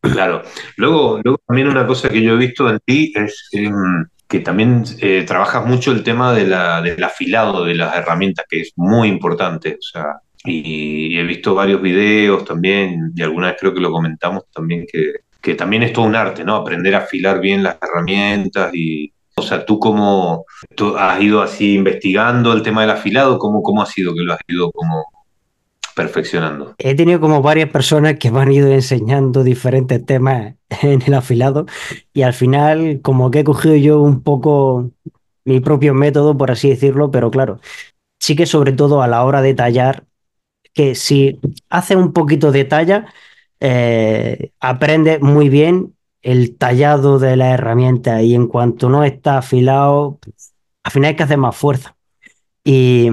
claro. 0.00 0.42
Luego, 0.76 1.20
luego 1.22 1.38
también 1.46 1.68
una 1.68 1.86
cosa 1.86 2.08
que 2.08 2.22
yo 2.22 2.34
he 2.34 2.38
visto 2.38 2.68
en 2.68 2.78
ti 2.84 3.12
es 3.14 3.48
em, 3.52 4.06
que 4.28 4.40
también 4.40 4.84
eh, 5.00 5.24
trabajas 5.26 5.66
mucho 5.66 5.92
el 5.92 6.02
tema 6.02 6.32
de 6.32 6.46
la, 6.46 6.82
del 6.82 7.02
afilado 7.02 7.64
de 7.64 7.74
las 7.74 7.96
herramientas, 7.96 8.46
que 8.48 8.60
es 8.60 8.72
muy 8.76 9.08
importante, 9.08 9.74
o 9.78 9.82
sea, 9.82 10.20
y 10.44 11.18
he 11.18 11.22
visto 11.24 11.54
varios 11.54 11.82
videos 11.82 12.44
también, 12.44 13.12
y 13.14 13.22
alguna 13.22 13.48
vez 13.48 13.56
creo 13.58 13.74
que 13.74 13.80
lo 13.80 13.90
comentamos 13.90 14.44
también, 14.52 14.86
que, 14.90 15.12
que 15.40 15.54
también 15.54 15.82
es 15.82 15.92
todo 15.92 16.04
un 16.04 16.16
arte, 16.16 16.44
¿no? 16.44 16.56
Aprender 16.56 16.94
a 16.94 16.98
afilar 16.98 17.40
bien 17.40 17.62
las 17.62 17.76
herramientas 17.80 18.74
y, 18.74 19.12
o 19.36 19.42
sea, 19.42 19.64
tú 19.64 19.78
cómo 19.78 20.44
tú 20.74 20.96
has 20.96 21.20
ido 21.20 21.42
así 21.42 21.74
investigando 21.74 22.52
el 22.52 22.62
tema 22.62 22.82
del 22.82 22.90
afilado, 22.90 23.38
¿cómo, 23.38 23.62
cómo 23.62 23.82
ha 23.82 23.86
sido 23.86 24.14
que 24.14 24.22
lo 24.22 24.32
has 24.32 24.40
ido 24.48 24.70
como 24.72 25.06
perfeccionando? 25.94 26.74
He 26.78 26.94
tenido 26.94 27.20
como 27.20 27.42
varias 27.42 27.70
personas 27.70 28.18
que 28.18 28.30
me 28.30 28.40
han 28.40 28.52
ido 28.52 28.68
enseñando 28.68 29.44
diferentes 29.44 30.04
temas 30.04 30.54
en 30.82 31.02
el 31.02 31.14
afilado 31.14 31.66
y 32.12 32.22
al 32.22 32.34
final 32.34 33.00
como 33.02 33.30
que 33.30 33.40
he 33.40 33.44
cogido 33.44 33.76
yo 33.76 34.00
un 34.00 34.22
poco 34.22 34.90
mi 35.44 35.60
propio 35.60 35.94
método, 35.94 36.36
por 36.36 36.50
así 36.50 36.68
decirlo, 36.68 37.10
pero 37.10 37.30
claro, 37.30 37.60
sí 38.20 38.36
que 38.36 38.44
sobre 38.44 38.72
todo 38.72 39.02
a 39.02 39.08
la 39.08 39.24
hora 39.24 39.40
de 39.40 39.54
tallar, 39.54 40.04
que 40.74 40.94
si 40.94 41.40
haces 41.70 41.96
un 41.96 42.12
poquito 42.12 42.52
de 42.52 42.64
talla, 42.64 43.06
eh, 43.60 44.52
aprendes 44.60 45.20
muy 45.20 45.48
bien 45.48 45.94
el 46.22 46.56
tallado 46.56 47.18
de 47.18 47.36
la 47.36 47.54
herramienta 47.54 48.22
y 48.22 48.34
en 48.34 48.46
cuanto 48.48 48.88
no 48.88 49.04
está 49.04 49.38
afilado, 49.38 50.18
al 50.82 50.92
final 50.92 51.08
hay 51.10 51.16
que 51.16 51.22
hacer 51.22 51.38
más 51.38 51.56
fuerza. 51.56 51.96
Y 52.64 53.08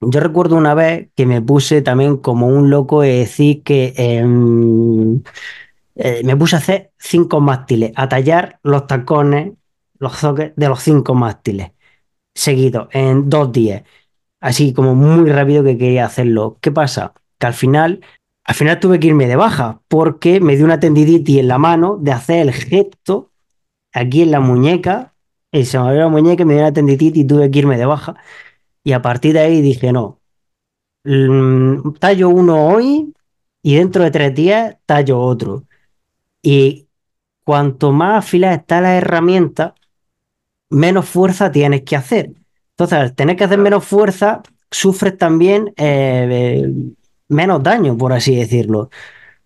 yo 0.00 0.20
recuerdo 0.20 0.56
una 0.56 0.74
vez 0.74 1.10
que 1.14 1.26
me 1.26 1.40
puse 1.42 1.82
también 1.82 2.16
como 2.18 2.48
un 2.48 2.70
loco 2.70 3.02
de 3.02 3.18
decir 3.18 3.62
que 3.62 3.94
em, 3.96 5.22
eh, 5.96 6.22
me 6.24 6.36
puse 6.36 6.56
a 6.56 6.58
hacer 6.58 6.92
cinco 6.98 7.40
mástiles, 7.40 7.92
a 7.96 8.08
tallar 8.08 8.58
los 8.62 8.86
tacones, 8.86 9.52
los 9.98 10.16
zoques 10.16 10.52
de 10.56 10.68
los 10.68 10.80
cinco 10.82 11.14
mástiles, 11.14 11.72
seguidos, 12.34 12.88
en 12.92 13.30
dos 13.30 13.52
días, 13.52 13.84
así 14.40 14.72
como 14.74 14.94
muy 14.94 15.30
rápido 15.30 15.64
que 15.64 15.78
quería 15.78 16.06
hacerlo. 16.06 16.58
¿Qué 16.60 16.72
pasa? 16.72 17.14
Que 17.38 17.46
al 17.46 17.54
final, 17.54 18.00
al 18.44 18.54
final 18.54 18.80
tuve 18.80 19.00
que 19.00 19.08
irme 19.08 19.26
de 19.26 19.36
baja 19.36 19.80
porque 19.88 20.40
me 20.40 20.56
dio 20.56 20.64
una 20.64 20.80
tendinitis 20.80 21.38
en 21.38 21.48
la 21.48 21.58
mano 21.58 21.96
de 22.00 22.12
hacer 22.12 22.40
el 22.40 22.52
gesto 22.52 23.30
aquí 23.92 24.22
en 24.22 24.32
la 24.32 24.40
muñeca, 24.40 25.14
y 25.52 25.64
se 25.64 25.78
me 25.78 25.84
abrió 25.84 26.00
la 26.02 26.08
muñeca 26.08 26.44
me 26.44 26.54
dio 26.54 26.62
una 26.62 26.72
tendinitis 26.72 27.24
y 27.24 27.26
tuve 27.26 27.50
que 27.50 27.60
irme 27.60 27.78
de 27.78 27.86
baja. 27.86 28.16
Y 28.82 28.92
a 28.92 29.02
partir 29.02 29.34
de 29.34 29.40
ahí 29.40 29.62
dije, 29.62 29.92
no. 29.92 30.20
Mm, 31.04 31.92
tallo 32.00 32.28
uno 32.30 32.68
hoy 32.68 33.14
y 33.62 33.76
dentro 33.76 34.04
de 34.04 34.10
tres 34.10 34.34
días 34.34 34.76
tallo 34.86 35.20
otro. 35.20 35.64
Y 36.42 36.88
cuanto 37.44 37.92
más 37.92 38.24
afilada 38.24 38.54
está 38.54 38.80
la 38.80 38.96
herramienta, 38.96 39.74
menos 40.70 41.08
fuerza 41.08 41.52
tienes 41.52 41.82
que 41.82 41.96
hacer. 41.96 42.32
Entonces, 42.70 42.98
al 42.98 43.14
tener 43.14 43.36
que 43.36 43.44
hacer 43.44 43.58
menos 43.58 43.84
fuerza, 43.84 44.42
sufres 44.70 45.16
también 45.16 45.68
eh, 45.76 46.64
eh, 46.66 46.72
menos 47.28 47.62
daño, 47.62 47.96
por 47.96 48.12
así 48.12 48.36
decirlo. 48.36 48.90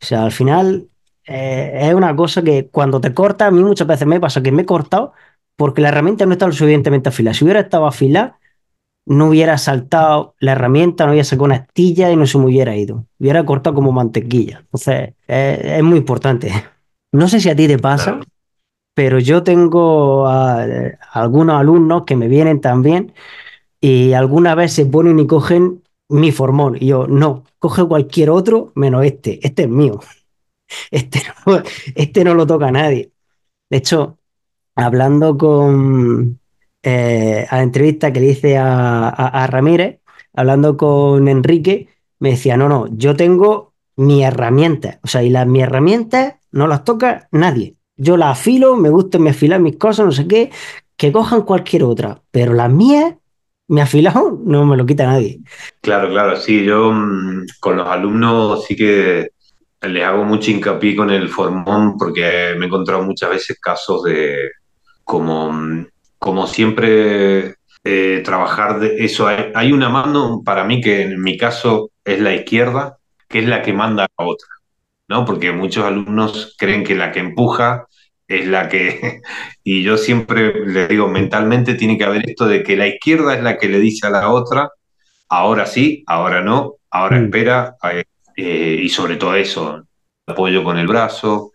O 0.01 0.05
sea, 0.07 0.25
al 0.25 0.33
final 0.33 0.89
eh, 1.27 1.89
es 1.89 1.95
una 1.95 2.15
cosa 2.17 2.43
que 2.43 2.69
cuando 2.69 3.01
te 3.01 3.15
cortas, 3.15 3.49
a 3.49 3.51
mí 3.51 3.63
muchas 3.63 3.87
veces 3.87 4.07
me 4.07 4.21
pasa 4.21 4.43
que 4.43 4.53
me 4.53 4.63
he 4.63 4.67
cortado 4.67 5.13
porque 5.57 5.83
la 5.83 5.89
herramienta 5.89 6.27
no 6.27 6.33
está 6.33 6.47
lo 6.47 6.53
suficientemente 6.53 7.09
afilada. 7.09 7.35
Si 7.35 7.45
hubiera 7.45 7.61
estado 7.61 7.87
afilada, 7.87 8.39
no 9.07 9.29
hubiera 9.29 9.59
saltado 9.59 10.35
la 10.39 10.53
herramienta, 10.53 11.05
no 11.05 11.13
hubiera 11.13 11.25
sacado 11.25 11.47
una 11.47 11.55
astilla 11.57 12.11
y 12.11 12.17
no 12.17 12.27
se 12.27 12.39
me 12.39 12.47
hubiera 12.47 12.77
ido. 12.77 13.07
Hubiera 13.19 13.45
cortado 13.45 13.75
como 13.75 13.93
mantequilla. 13.93 14.61
Entonces, 14.61 15.15
es 15.27 15.83
muy 15.83 15.99
importante. 15.99 16.53
No 17.11 17.27
sé 17.27 17.41
si 17.41 17.49
a 17.49 17.57
ti 17.57 17.67
te 17.67 17.79
pasa, 17.79 18.13
claro. 18.13 18.27
pero 18.95 19.19
yo 19.19 19.43
tengo 19.43 20.27
a, 20.29 20.63
a 20.63 20.67
algunos 21.13 21.59
alumnos 21.59 22.05
que 22.05 22.17
me 22.17 22.29
vienen 22.29 22.61
también 22.61 23.15
y 23.81 24.13
alguna 24.13 24.55
vez 24.55 24.73
se 24.75 24.87
ponen 24.87 25.19
y 25.19 25.27
cogen 25.27 25.83
mi 26.09 26.33
formón. 26.33 26.77
Y 26.81 26.87
yo, 26.89 27.07
no, 27.07 27.45
coge 27.59 27.85
cualquier 27.87 28.31
otro 28.31 28.73
menos 28.75 29.05
este. 29.05 29.45
Este 29.47 29.63
es 29.65 29.69
mío. 29.69 30.01
Este 30.91 31.23
no, 31.47 31.63
este 31.95 32.25
no 32.25 32.35
lo 32.35 32.47
toca 32.47 32.71
nadie. 32.71 33.13
De 33.71 33.79
hecho, 33.79 34.19
hablando 34.77 35.37
con 35.39 36.41
eh, 36.83 37.47
la 37.51 37.63
entrevista 37.63 38.13
que 38.13 38.21
le 38.21 38.27
hice 38.29 38.57
a, 38.59 39.09
a- 39.09 39.47
Ramírez, 39.47 40.01
hablando 40.35 40.77
con 40.77 41.29
Enrique, 41.29 41.89
me 42.21 42.31
decía, 42.31 42.57
no, 42.57 42.69
no, 42.69 42.87
yo 42.97 43.17
tengo 43.17 43.75
mi 43.97 44.25
herramienta, 44.25 45.01
o 45.03 45.09
sea, 45.09 45.23
y 45.23 45.31
las 45.31 45.47
mis 45.47 45.63
herramientas 45.65 46.37
no 46.53 46.67
las 46.67 46.85
toca 46.85 47.29
nadie. 47.33 47.77
Yo 47.97 48.17
las 48.17 48.39
afilo, 48.39 48.77
me 48.77 48.91
gusta 48.91 49.19
me 49.19 49.31
afilar 49.31 49.61
mis 49.61 49.77
cosas, 49.77 50.07
no 50.07 50.13
sé 50.13 50.29
qué, 50.29 50.51
que 50.97 51.13
cojan 51.13 51.43
cualquier 51.43 51.85
otra, 51.85 52.23
pero 52.31 52.55
las 52.55 52.71
mías, 52.71 53.15
mi 53.69 53.81
afilado, 53.81 54.41
no 54.45 54.65
me 54.65 54.77
lo 54.77 54.87
quita 54.87 55.07
nadie. 55.07 55.41
Claro, 55.81 56.09
claro, 56.09 56.37
sí, 56.37 56.65
yo 56.65 56.91
mm, 56.93 57.47
con 57.61 57.77
los 57.77 57.87
alumnos 57.87 58.65
sí 58.65 58.75
que 58.75 59.29
les 59.83 60.05
hago 60.05 60.25
mucho 60.25 60.51
hincapié 60.51 60.97
con 60.97 61.11
el 61.11 61.29
formón 61.29 61.97
porque 61.97 62.55
me 62.57 62.65
he 62.65 62.69
encontrado 62.69 63.03
muchas 63.03 63.31
veces 63.31 63.59
casos 63.61 64.03
de 64.05 64.37
como, 65.05 65.53
mm, 65.53 65.87
como 66.19 66.47
siempre 66.47 67.57
eh, 67.85 68.23
trabajar 68.25 68.81
de 68.81 69.05
eso. 69.05 69.29
Hay, 69.29 69.53
hay 69.55 69.73
una 69.73 69.91
mano 69.91 70.43
para 70.45 70.65
mí 70.65 70.81
que 70.81 71.03
en 71.03 71.23
mi 71.23 71.37
caso 71.37 71.91
es 72.05 72.21
la 72.21 72.35
izquierda, 72.35 72.99
que 73.29 73.41
es 73.41 73.47
la 73.47 73.63
que 73.63 73.73
manda 73.75 74.07
a 74.17 74.25
otra, 74.25 74.49
¿no? 75.09 75.25
Porque 75.27 75.53
muchos 75.53 75.85
alumnos 75.85 76.57
creen 76.59 76.85
que 76.85 76.97
la 76.97 77.13
que 77.13 77.21
empuja 77.21 77.87
es 78.29 78.47
la 78.47 78.69
que... 78.69 79.21
Y 79.65 79.83
yo 79.83 79.99
siempre 79.99 80.67
les 80.67 80.89
digo, 80.89 81.09
mentalmente 81.09 81.75
tiene 81.75 81.99
que 81.99 82.05
haber 82.05 82.29
esto 82.29 82.47
de 82.47 82.63
que 82.63 82.77
la 82.77 82.87
izquierda 82.87 83.35
es 83.35 83.43
la 83.43 83.59
que 83.59 83.69
le 83.69 83.81
dice 83.81 84.07
a 84.07 84.11
la 84.11 84.31
otra 84.31 84.71
ahora 85.29 85.67
sí, 85.67 86.05
ahora 86.07 86.43
no, 86.43 86.77
ahora 86.91 87.19
Mm. 87.21 87.25
espera, 87.25 87.77
eh, 87.93 88.05
eh, 88.37 88.81
y 88.83 88.89
sobre 88.89 89.17
todo 89.17 89.35
eso, 89.35 89.85
apoyo 90.27 90.65
con 90.65 90.79
el 90.79 90.87
brazo, 90.87 91.53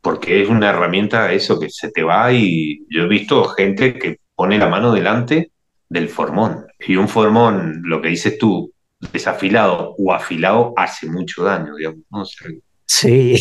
porque 0.00 0.42
es 0.42 0.48
una 0.48 0.70
herramienta 0.70 1.32
eso 1.32 1.58
que 1.58 1.70
se 1.70 1.90
te 1.90 2.02
va 2.02 2.32
y 2.32 2.84
yo 2.90 3.02
he 3.04 3.08
visto 3.08 3.44
gente 3.44 3.98
que 3.98 4.18
pone 4.34 4.58
la 4.58 4.68
mano 4.68 4.92
delante 4.92 5.52
del 5.88 6.08
formón, 6.08 6.66
y 6.80 6.96
un 6.96 7.08
formón, 7.08 7.82
lo 7.84 8.00
que 8.02 8.08
dices 8.08 8.38
tú, 8.38 8.72
desafilado 9.12 9.94
o 9.98 10.12
afilado 10.12 10.72
hace 10.76 11.08
mucho 11.08 11.44
daño, 11.44 11.74
digamos, 11.76 12.04
¿no? 12.10 12.22
O 12.22 12.24
sea, 12.24 12.48
Sí, 12.88 13.36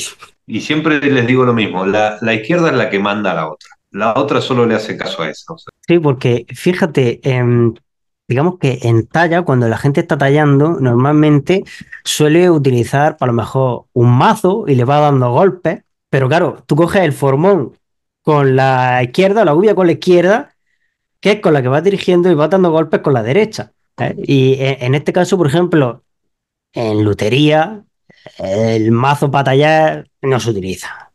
Y 0.46 0.62
siempre 0.62 1.00
les 1.00 1.26
digo 1.26 1.46
lo 1.46 1.54
mismo, 1.54 1.86
la, 1.86 2.18
la 2.22 2.34
izquierda 2.34 2.70
es 2.70 2.76
la 2.76 2.90
que 2.90 3.00
manda 3.00 3.32
a 3.32 3.36
la 3.36 3.50
otra. 3.50 3.70
La 3.92 4.14
otra 4.16 4.42
solo 4.42 4.66
le 4.66 4.76
hace 4.76 4.98
caso 4.98 5.24
a 5.24 5.30
o 5.30 5.58
sea, 5.58 5.72
sí, 5.88 6.00
porque 6.00 6.46
fíjate, 6.54 7.22
em, 7.24 7.74
digamos 8.28 8.60
que 8.60 8.80
en 8.84 9.08
talla, 9.08 9.44
cuando 9.44 9.68
la 9.70 9.78
gente 9.78 10.02
está 10.02 10.18
tallando, 10.18 10.78
normalmente 10.80 11.64
suele 12.04 12.50
utilizar 12.52 13.16
a 13.20 13.26
lo 13.26 13.34
mejor 13.34 13.86
un 13.94 14.16
mazo 14.18 14.66
y 14.68 14.76
le 14.76 14.84
va 14.84 15.00
dando 15.00 15.32
golpes, 15.32 15.84
pero 16.10 16.28
claro, 16.28 16.64
tú 16.66 16.76
coges 16.76 17.04
el 17.04 17.14
formón 17.14 17.74
con 18.22 18.58
la 18.58 19.02
izquierda, 19.04 19.46
la 19.46 19.54
gubia 19.54 19.74
con 19.74 19.88
la 19.88 19.94
izquierda, 19.94 20.54
que 21.22 21.32
es 21.32 21.40
con 21.40 21.54
la 21.54 21.62
que 21.62 21.70
vas 21.70 21.84
dirigiendo 21.84 22.30
y 22.30 22.36
vas 22.36 22.50
dando 22.50 22.72
golpes 22.72 23.00
con 23.00 23.14
la 23.14 23.24
derecha. 23.24 23.72
¿eh? 23.98 24.16
Y 24.18 24.56
en 24.60 24.78
en 24.82 24.96
este 24.96 25.14
caso, 25.14 25.38
por 25.38 25.48
ejemplo, 25.48 26.04
en 26.74 27.04
lutería, 27.04 27.86
el 28.38 28.92
mazo 28.92 29.32
para 29.32 29.46
tallar 29.46 30.08
no 30.22 30.40
se 30.40 30.52
utiliza. 30.52 31.12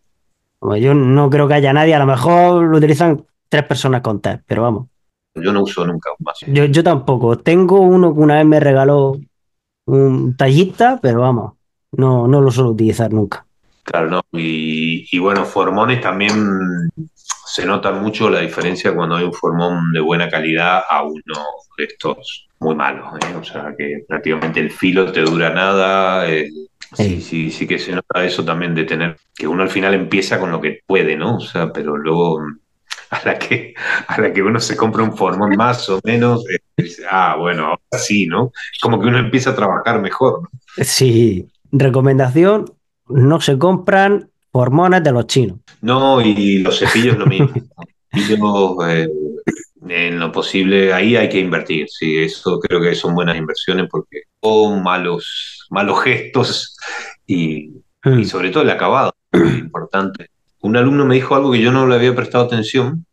Como 0.59 0.77
yo 0.77 0.95
no 0.95 1.29
creo 1.29 1.49
que 1.49 1.55
haya 1.55 1.73
nadie, 1.73 1.95
a 1.95 1.99
lo 1.99 2.07
mejor 2.07 2.65
lo 2.65 2.79
utilizan 2.79 3.25
tres 3.49 3.65
personas 3.65 4.01
con 4.01 4.21
test, 4.21 4.43
pero 4.47 4.63
vamos. 4.63 4.89
yo 5.35 5.53
no 5.53 5.63
uso 5.63 5.87
nunca 5.87 6.11
un 6.11 6.25
mazo. 6.25 6.47
Yo, 6.49 6.65
yo 6.67 6.85
tampoco. 6.85 7.39
Tengo 7.39 7.81
uno 7.81 8.15
que 8.15 8.21
una 8.21 8.37
vez 8.37 8.47
me 8.47 8.61
regaló 8.61 9.19
un 9.87 10.37
tallista, 10.37 10.99
pero 11.03 11.21
vamos, 11.21 11.55
no, 11.93 12.29
no 12.29 12.41
lo 12.41 12.51
suelo 12.51 12.71
utilizar 12.71 13.13
nunca. 13.13 13.45
Claro, 13.83 14.11
¿no? 14.11 14.23
Y, 14.33 15.09
y 15.11 15.19
bueno, 15.19 15.45
formones 15.45 16.01
también 16.01 16.89
se 17.45 17.67
nota 17.67 17.93
mucho 17.93 18.31
la 18.31 18.41
diferencia 18.41 18.95
cuando 18.95 19.17
hay 19.17 19.25
un 19.25 19.33
formón 19.33 19.93
de 19.93 20.01
buena 20.01 20.29
calidad 20.29 20.85
a 20.89 21.03
uno 21.03 21.45
de 21.77 21.85
estos 21.85 22.49
muy 22.61 22.75
malos, 22.75 23.13
¿eh? 23.21 23.35
O 23.35 23.45
sea, 23.45 23.75
que 23.77 24.05
prácticamente 24.09 24.61
el 24.61 24.71
filo 24.71 25.11
te 25.11 25.21
dura 25.21 25.53
nada. 25.53 26.27
Sí, 26.95 27.05
Sí. 27.17 27.21
sí, 27.21 27.51
sí 27.51 27.67
que 27.67 27.79
se 27.79 27.93
nota 27.93 28.25
eso 28.25 28.45
también 28.45 28.75
de 28.75 28.85
tener, 28.85 29.17
que 29.35 29.47
uno 29.47 29.63
al 29.63 29.71
final 29.71 29.95
empieza 29.95 30.39
con 30.39 30.51
lo 30.51 30.61
que 30.61 30.81
puede, 30.87 31.17
¿no? 31.17 31.37
O 31.37 31.41
sea, 31.41 31.73
pero 31.73 31.97
luego 31.97 32.41
a 33.11 33.21
la 33.25 33.39
que, 33.39 33.75
a 34.09 34.21
la 34.21 34.33
que 34.33 34.43
uno 34.43 34.59
se 34.61 34.77
compra 34.77 35.03
un 35.03 35.17
formón 35.17 35.55
más 35.57 35.89
o 35.89 36.01
menos, 36.05 36.45
eh, 36.51 36.85
ah, 37.11 37.37
bueno, 37.39 37.67
ahora 37.67 37.81
sí, 37.99 38.27
¿no? 38.27 38.53
Como 38.81 39.01
que 39.01 39.09
uno 39.09 39.19
empieza 39.19 39.51
a 39.51 39.57
trabajar 39.57 40.01
mejor, 40.01 40.43
¿no? 40.43 40.85
Sí. 40.85 41.47
Recomendación, 41.71 42.67
no 43.09 43.41
se 43.41 43.59
compran 43.59 44.31
hormonas 44.53 45.03
de 45.03 45.13
los 45.13 45.27
chinos. 45.27 45.59
No, 45.81 46.21
y 46.21 46.59
los 46.59 46.79
cepillos 46.79 47.17
lo 47.19 47.27
mismo. 47.27 47.49
Cepillos, 48.15 48.77
eh, 48.89 49.09
en 49.89 50.19
lo 50.21 50.31
posible, 50.31 50.93
ahí 50.93 51.17
hay 51.17 51.29
que 51.29 51.41
invertir. 51.41 51.87
Sí, 51.89 52.19
eso 52.19 52.59
creo 52.61 52.81
que 52.81 52.95
son 52.95 53.15
buenas 53.15 53.37
inversiones 53.37 53.89
porque 53.91 54.23
malos, 54.83 55.67
malos 55.71 56.03
gestos 56.03 56.77
y, 57.27 57.71
y 58.05 58.11
Mm. 58.11 58.25
sobre 58.25 58.51
todo 58.51 58.63
el 58.63 58.71
acabado, 58.71 59.15
importante. 59.33 60.27
Un 60.61 60.77
alumno 60.77 61.05
me 61.05 61.15
dijo 61.15 61.35
algo 61.35 61.53
que 61.53 61.61
yo 61.61 61.73
no 61.73 61.87
le 61.87 61.95
había 61.95 62.15
prestado 62.15 62.45
atención. 62.45 63.07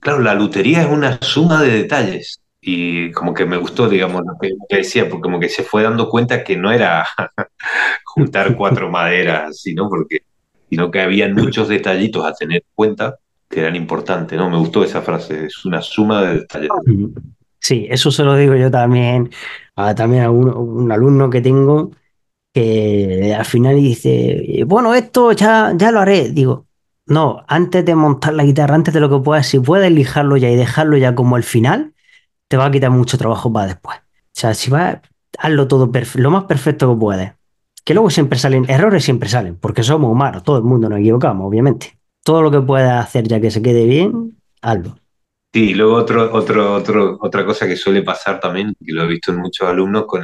Claro, 0.00 0.20
la 0.20 0.34
lutería 0.34 0.82
es 0.82 0.88
una 0.88 1.18
suma 1.20 1.62
de 1.62 1.70
detalles. 1.70 2.40
Y 2.60 3.12
como 3.12 3.32
que 3.32 3.46
me 3.46 3.56
gustó, 3.56 3.88
digamos, 3.88 4.22
lo 4.26 4.36
que, 4.40 4.50
decía, 4.76 5.08
porque 5.08 5.22
como 5.22 5.38
que 5.38 5.48
se 5.48 5.62
fue 5.62 5.82
dando 5.82 6.08
cuenta 6.08 6.42
que 6.42 6.56
no 6.56 6.72
era 6.72 7.06
juntar 8.04 8.56
cuatro 8.56 8.90
maderas, 8.90 9.60
sino 9.60 9.88
porque 9.88 10.20
sino 10.68 10.90
que 10.90 11.00
habían 11.00 11.32
muchos 11.34 11.68
detallitos 11.68 12.26
a 12.26 12.32
tener 12.32 12.56
en 12.56 12.72
cuenta 12.74 13.18
que 13.48 13.60
eran 13.60 13.76
importantes, 13.76 14.36
¿no? 14.36 14.50
Me 14.50 14.58
gustó 14.58 14.82
esa 14.82 15.00
frase, 15.00 15.46
es 15.46 15.64
una 15.64 15.80
suma 15.80 16.22
de 16.22 16.34
detalles. 16.40 16.70
Sí, 17.66 17.88
eso 17.90 18.12
se 18.12 18.22
lo 18.22 18.36
digo 18.36 18.54
yo 18.54 18.70
también 18.70 19.30
a, 19.74 19.92
también 19.96 20.22
a 20.22 20.30
un, 20.30 20.48
un 20.48 20.92
alumno 20.92 21.28
que 21.28 21.40
tengo 21.40 21.90
que 22.54 23.34
al 23.36 23.44
final 23.44 23.74
dice, 23.74 24.62
bueno, 24.68 24.94
esto 24.94 25.32
ya, 25.32 25.72
ya 25.76 25.90
lo 25.90 25.98
haré. 25.98 26.30
Digo, 26.30 26.68
no, 27.06 27.42
antes 27.48 27.84
de 27.84 27.96
montar 27.96 28.34
la 28.34 28.44
guitarra, 28.44 28.76
antes 28.76 28.94
de 28.94 29.00
lo 29.00 29.10
que 29.10 29.18
puedas, 29.18 29.48
si 29.48 29.58
puedes 29.58 29.90
lijarlo 29.90 30.36
ya 30.36 30.48
y 30.48 30.54
dejarlo 30.54 30.96
ya 30.96 31.16
como 31.16 31.36
el 31.36 31.42
final, 31.42 31.94
te 32.46 32.56
va 32.56 32.66
a 32.66 32.70
quitar 32.70 32.90
mucho 32.92 33.18
trabajo 33.18 33.52
para 33.52 33.66
después. 33.66 33.98
O 33.98 34.30
sea, 34.32 34.54
si 34.54 34.70
vas, 34.70 34.98
hazlo 35.36 35.66
todo 35.66 35.90
lo 36.14 36.30
más 36.30 36.44
perfecto 36.44 36.88
que 36.94 37.00
puedes. 37.00 37.32
Que 37.84 37.94
luego 37.94 38.10
siempre 38.10 38.38
salen, 38.38 38.64
errores 38.70 39.02
siempre 39.02 39.28
salen, 39.28 39.56
porque 39.56 39.82
somos 39.82 40.08
humanos, 40.12 40.44
todo 40.44 40.58
el 40.58 40.64
mundo 40.64 40.88
nos 40.88 41.00
equivocamos, 41.00 41.48
obviamente. 41.48 41.98
Todo 42.22 42.42
lo 42.42 42.52
que 42.52 42.60
puedas 42.60 43.04
hacer 43.04 43.26
ya 43.26 43.40
que 43.40 43.50
se 43.50 43.60
quede 43.60 43.86
bien, 43.86 44.38
hazlo. 44.62 44.96
Sí, 45.56 45.72
luego 45.72 45.94
otro, 45.94 46.34
otro, 46.34 46.74
otro, 46.74 47.16
otra 47.18 47.46
cosa 47.46 47.66
que 47.66 47.76
suele 47.76 48.02
pasar 48.02 48.40
también, 48.40 48.74
que 48.78 48.92
lo 48.92 49.04
he 49.04 49.06
visto 49.06 49.32
en 49.32 49.38
muchos 49.38 49.66
alumnos 49.66 50.04
con, 50.04 50.22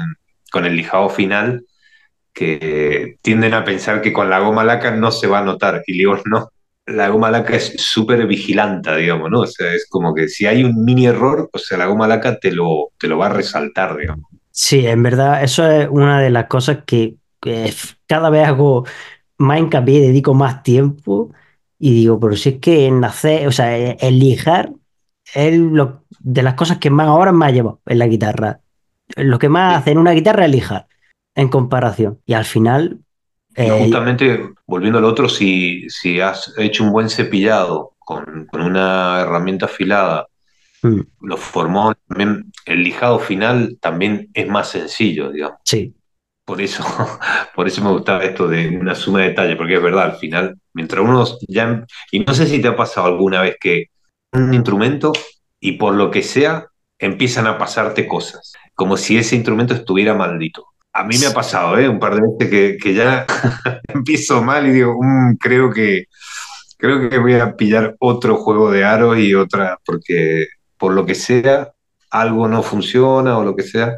con 0.51 0.67
el 0.67 0.77
lijado 0.77 1.09
final, 1.09 1.65
que 2.35 3.17
tienden 3.23 3.55
a 3.55 3.65
pensar 3.65 4.03
que 4.03 4.13
con 4.13 4.29
la 4.29 4.41
goma 4.41 4.63
laca 4.63 4.91
no 4.91 5.11
se 5.11 5.27
va 5.29 5.39
a 5.39 5.43
notar, 5.43 5.85
y 5.87 5.95
digo, 5.95 6.19
no, 6.27 6.51
la 6.85 7.09
goma 7.09 7.31
laca 7.31 7.57
es 7.57 7.73
súper 7.79 8.27
vigilante, 8.27 8.95
digamos, 8.95 9.31
¿no? 9.31 9.41
O 9.41 9.47
sea, 9.47 9.73
es 9.73 9.87
como 9.89 10.15
que 10.15 10.29
si 10.29 10.45
hay 10.45 10.65
un 10.65 10.85
mini 10.85 11.07
error, 11.07 11.49
o 11.51 11.59
sea, 11.59 11.79
la 11.79 11.87
goma 11.87 12.07
laca 12.07 12.39
te 12.39 12.53
lo, 12.53 12.91
te 13.01 13.09
lo 13.09 13.17
va 13.17 13.29
a 13.29 13.33
resaltar, 13.33 13.97
digamos. 13.97 14.27
Sí, 14.51 14.87
en 14.87 15.03
verdad, 15.03 15.43
eso 15.43 15.67
es 15.67 15.89
una 15.91 16.21
de 16.21 16.29
las 16.29 16.45
cosas 16.45 16.81
que, 16.85 17.15
cada 18.07 18.29
vez 18.29 18.47
hago 18.47 18.85
más 19.39 19.61
hincapié, 19.61 20.03
dedico 20.03 20.35
más 20.35 20.63
tiempo 20.63 21.33
y 21.79 21.95
digo, 21.95 22.21
pero 22.21 22.37
si 22.37 22.51
es 22.51 22.59
que 22.61 22.85
en 22.85 23.03
hacer, 23.03 23.49
o 23.49 23.51
sea, 23.51 23.75
en 23.75 24.19
lijar 24.19 24.73
es 25.35 25.59
lo, 25.59 26.05
de 26.21 26.43
las 26.43 26.55
cosas 26.55 26.79
que 26.79 26.91
más 26.91 27.09
horas 27.09 27.35
me 27.35 27.47
ha 27.47 27.51
llevado 27.51 27.81
en 27.87 27.99
la 27.99 28.07
guitarra. 28.07 28.61
Lo 29.17 29.39
que 29.39 29.49
más 29.49 29.75
Sí. 29.75 29.79
hace 29.81 29.91
en 29.93 29.99
una 29.99 30.13
guitarra 30.13 30.45
es 30.47 30.51
lijar, 30.53 30.87
en 31.35 31.49
comparación. 31.49 32.21
Y 32.27 32.35
al 32.35 32.45
final, 32.45 33.01
eh, 33.55 33.71
justamente, 33.71 34.41
volviendo 34.67 34.99
al 34.99 35.05
otro, 35.05 35.29
si, 35.29 35.89
si 35.91 36.21
has 36.21 36.53
hecho 36.59 36.85
un 36.85 36.93
buen 36.93 37.11
cepillado 37.11 37.95
con, 37.99 38.47
con 38.47 38.63
una 38.63 39.21
herramienta 39.21 39.67
afilada, 39.67 40.27
mm, 40.83 41.01
los 41.23 41.41
formones, 41.41 41.99
también, 42.09 42.53
el 42.67 42.83
lijado 42.83 43.19
final 43.19 43.79
también 43.81 44.31
es 44.35 44.49
más 44.49 44.69
sencillo, 44.71 45.31
digamos. 45.31 45.59
sí, 45.65 45.95
Por 46.45 46.61
eso, 46.61 46.83
por 47.55 47.67
eso 47.69 47.83
me 47.85 47.91
gustaba 47.91 48.25
esto 48.25 48.49
de 48.49 48.69
una 48.77 48.95
suma 48.95 49.21
de 49.21 49.29
detalles, 49.29 49.57
porque 49.57 49.75
es 49.77 49.83
verdad, 49.83 50.05
al 50.13 50.17
final, 50.17 50.59
mientras 50.75 51.05
uno 51.05 51.25
ya... 51.49 51.85
Y 52.11 52.21
no 52.21 52.35
sé 52.35 52.47
si 52.47 52.61
te 52.61 52.69
ha 52.69 52.77
pasado 52.77 53.07
alguna 53.09 53.43
vez 53.43 53.57
que 53.61 53.87
un 54.33 54.55
instrumento 54.55 55.13
y 55.61 55.73
por 55.73 55.95
lo 55.95 56.11
que 56.11 56.23
sea 56.23 56.67
empiezan 56.99 57.47
a 57.47 57.59
pasarte 57.59 58.07
cosas, 58.07 58.53
como 58.75 58.97
si 58.97 59.19
ese 59.19 59.37
instrumento 59.37 59.75
estuviera 59.75 60.15
maldito. 60.15 60.67
A 60.93 61.05
mí 61.05 61.17
me 61.19 61.27
ha 61.27 61.35
pasado, 61.35 61.79
¿eh? 61.79 61.89
Un 61.89 61.99
par 61.99 62.15
de 62.15 62.21
veces 62.23 62.51
que, 62.51 62.77
que 62.83 62.95
ya 62.95 63.27
empiezo 63.89 64.43
mal 64.43 64.67
y 64.67 64.73
digo, 64.73 64.97
"Mm, 65.01 65.37
creo 65.37 65.71
que, 65.73 66.05
creo 66.79 67.09
que 67.11 67.19
voy 67.19 67.35
a 67.35 67.57
pillar 67.57 67.97
otro 67.99 68.37
juego 68.37 68.71
de 68.71 68.85
aros 68.85 69.19
y 69.19 69.35
otra, 69.35 69.79
porque 69.85 70.47
por 70.79 70.93
lo 70.93 71.07
que 71.07 71.15
sea, 71.15 71.73
algo 72.11 72.49
no 72.49 72.63
funciona 72.63 73.39
o 73.39 73.45
lo 73.45 73.57
que 73.57 73.63
sea. 73.63 73.97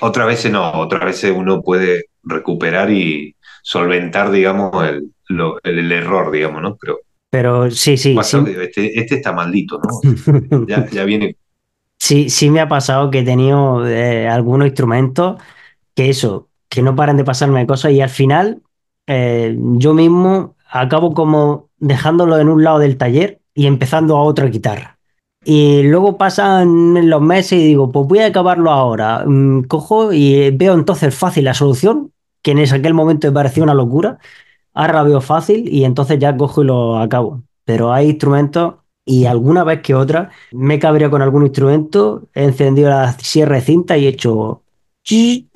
Otras 0.00 0.26
veces 0.26 0.52
no, 0.52 0.72
otras 0.80 1.04
veces 1.04 1.32
uno 1.36 1.62
puede 1.62 2.06
recuperar 2.22 2.90
y 2.90 3.36
solventar, 3.62 4.30
digamos, 4.30 4.72
el, 4.88 5.12
el, 5.28 5.78
el 5.78 5.92
error, 5.92 6.30
digamos, 6.32 6.62
¿no? 6.62 6.76
Pero 6.80 6.98
pero 7.34 7.68
sí, 7.68 7.96
sí, 7.96 8.16
sí. 8.22 8.36
este, 8.62 8.96
este 8.96 9.16
está 9.16 9.32
maldito, 9.32 9.80
¿no? 9.82 10.66
Ya, 10.68 10.88
ya 10.88 11.02
viene. 11.02 11.36
Sí, 11.98 12.30
sí 12.30 12.48
me 12.48 12.60
ha 12.60 12.68
pasado 12.68 13.10
que 13.10 13.18
he 13.18 13.24
tenido 13.24 13.84
eh, 13.88 14.28
algunos 14.28 14.68
instrumentos 14.68 15.42
que 15.96 16.10
eso, 16.10 16.48
que 16.68 16.80
no 16.80 16.94
paran 16.94 17.16
de 17.16 17.24
pasarme 17.24 17.66
cosas 17.66 17.90
y 17.90 18.00
al 18.00 18.08
final 18.08 18.62
eh, 19.08 19.58
yo 19.58 19.94
mismo 19.94 20.54
acabo 20.70 21.12
como 21.12 21.70
dejándolo 21.78 22.38
en 22.38 22.48
un 22.48 22.62
lado 22.62 22.78
del 22.78 22.96
taller 22.98 23.40
y 23.52 23.66
empezando 23.66 24.16
a 24.16 24.22
otra 24.22 24.46
guitarra. 24.46 25.00
Y 25.44 25.82
luego 25.82 26.16
pasan 26.16 27.10
los 27.10 27.20
meses 27.20 27.58
y 27.58 27.64
digo, 27.64 27.90
pues 27.90 28.06
voy 28.06 28.20
a 28.20 28.26
acabarlo 28.26 28.70
ahora. 28.70 29.24
Mm, 29.26 29.64
cojo 29.64 30.12
y 30.12 30.52
veo 30.52 30.74
entonces 30.74 31.12
fácil 31.12 31.46
la 31.46 31.54
solución, 31.54 32.12
que 32.42 32.52
en 32.52 32.60
aquel 32.60 32.94
momento 32.94 33.26
me 33.26 33.32
parecía 33.32 33.64
una 33.64 33.74
locura. 33.74 34.20
Ahora 34.74 35.02
veo 35.04 35.20
fácil 35.20 35.72
y 35.72 35.84
entonces 35.84 36.18
ya 36.18 36.36
cojo 36.36 36.62
y 36.62 36.66
lo 36.66 36.98
acabo. 36.98 37.42
Pero 37.64 37.92
hay 37.92 38.10
instrumentos 38.10 38.74
y 39.04 39.26
alguna 39.26 39.64
vez 39.64 39.80
que 39.80 39.94
otra 39.94 40.30
me 40.52 40.78
cabría 40.78 41.10
con 41.10 41.22
algún 41.22 41.44
instrumento, 41.44 42.28
he 42.34 42.44
encendido 42.44 42.90
la 42.90 43.12
sierra 43.12 43.56
de 43.56 43.62
cinta 43.62 43.96
y 43.96 44.06
he 44.06 44.08
hecho 44.08 44.62
y 45.04 45.48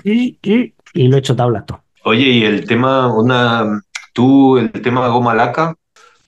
lo 0.94 1.16
he 1.16 1.18
hecho 1.18 1.36
tablas 1.36 1.66
todo. 1.66 1.82
Oye, 2.04 2.24
y 2.24 2.44
el 2.44 2.64
tema, 2.66 3.12
una, 3.12 3.82
tú, 4.14 4.56
el 4.58 4.72
tema 4.72 5.08
goma 5.08 5.34
laca, 5.34 5.74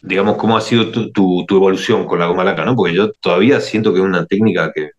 digamos, 0.03 0.37
¿cómo 0.37 0.57
ha 0.57 0.61
sido 0.61 0.91
tu, 0.91 1.11
tu, 1.11 1.45
tu 1.47 1.57
evolución 1.57 2.07
con 2.07 2.19
la 2.19 2.27
goma 2.27 2.45
laca, 2.45 2.65
¿no? 2.65 2.75
Porque 2.77 2.95
yo 2.95 3.13
todavía 3.13 3.61
siento 3.61 3.93
que 3.93 4.01
es 4.01 4.05
una 4.05 4.27
técnica 4.27 4.73
que, 4.75 4.91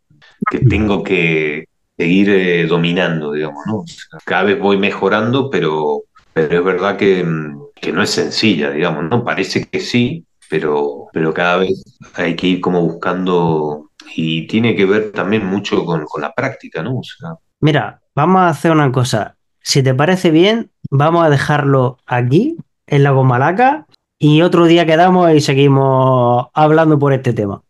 que 0.49 0.59
tengo 0.59 1.03
que 1.03 1.65
seguir 1.97 2.29
eh, 2.29 2.65
dominando, 2.67 3.31
digamos, 3.31 3.63
¿no? 3.67 3.77
O 3.77 3.87
sea, 3.87 4.19
cada 4.25 4.43
vez 4.43 4.59
voy 4.59 4.77
mejorando, 4.77 5.49
pero, 5.49 6.03
pero 6.33 6.59
es 6.59 6.63
verdad 6.63 6.97
que, 6.97 7.23
mm, 7.23 7.61
que 7.81 7.91
no 7.91 8.03
es 8.03 8.11
sencilla, 8.11 8.71
digamos, 8.71 9.05
¿no? 9.05 9.23
Parece 9.23 9.65
que 9.65 9.79
sí, 9.79 10.25
pero, 10.49 11.07
pero 11.11 11.33
cada 11.33 11.57
vez 11.57 11.83
hay 12.13 12.35
que 12.35 12.47
ir 12.47 12.61
como 12.61 12.81
buscando 12.81 13.89
y 14.15 14.47
tiene 14.47 14.75
que 14.75 14.85
ver 14.85 15.11
también 15.11 15.45
mucho 15.45 15.83
con, 15.85 16.05
con 16.05 16.21
la 16.21 16.33
práctica, 16.33 16.83
¿no? 16.83 16.99
O 16.99 17.03
sea, 17.03 17.31
Mira, 17.59 18.01
vamos 18.15 18.41
a 18.41 18.49
hacer 18.49 18.71
una 18.71 18.91
cosa. 18.91 19.35
Si 19.61 19.83
te 19.83 19.93
parece 19.93 20.31
bien, 20.31 20.71
vamos 20.89 21.23
a 21.23 21.29
dejarlo 21.29 21.99
aquí 22.05 22.57
en 22.87 23.03
la 23.03 23.11
Gomalaca 23.11 23.85
y 24.17 24.41
otro 24.41 24.65
día 24.65 24.85
quedamos 24.85 25.31
y 25.31 25.41
seguimos 25.41 26.47
hablando 26.53 26.97
por 26.97 27.13
este 27.13 27.33
tema. 27.33 27.61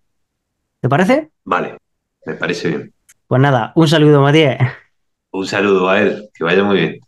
¿Te 0.80 0.90
parece? 0.90 1.30
Vale, 1.44 1.78
me 2.26 2.34
parece 2.36 2.70
bien. 2.70 2.94
Pues 3.28 3.42
nada, 3.42 3.72
un 3.76 3.88
saludo, 3.88 4.22
Matías. 4.22 4.58
Un 5.32 5.46
saludo 5.46 5.90
a 5.90 6.02
él, 6.02 6.30
que 6.34 6.44
vaya 6.44 6.64
muy 6.64 6.78
bien. 6.78 7.00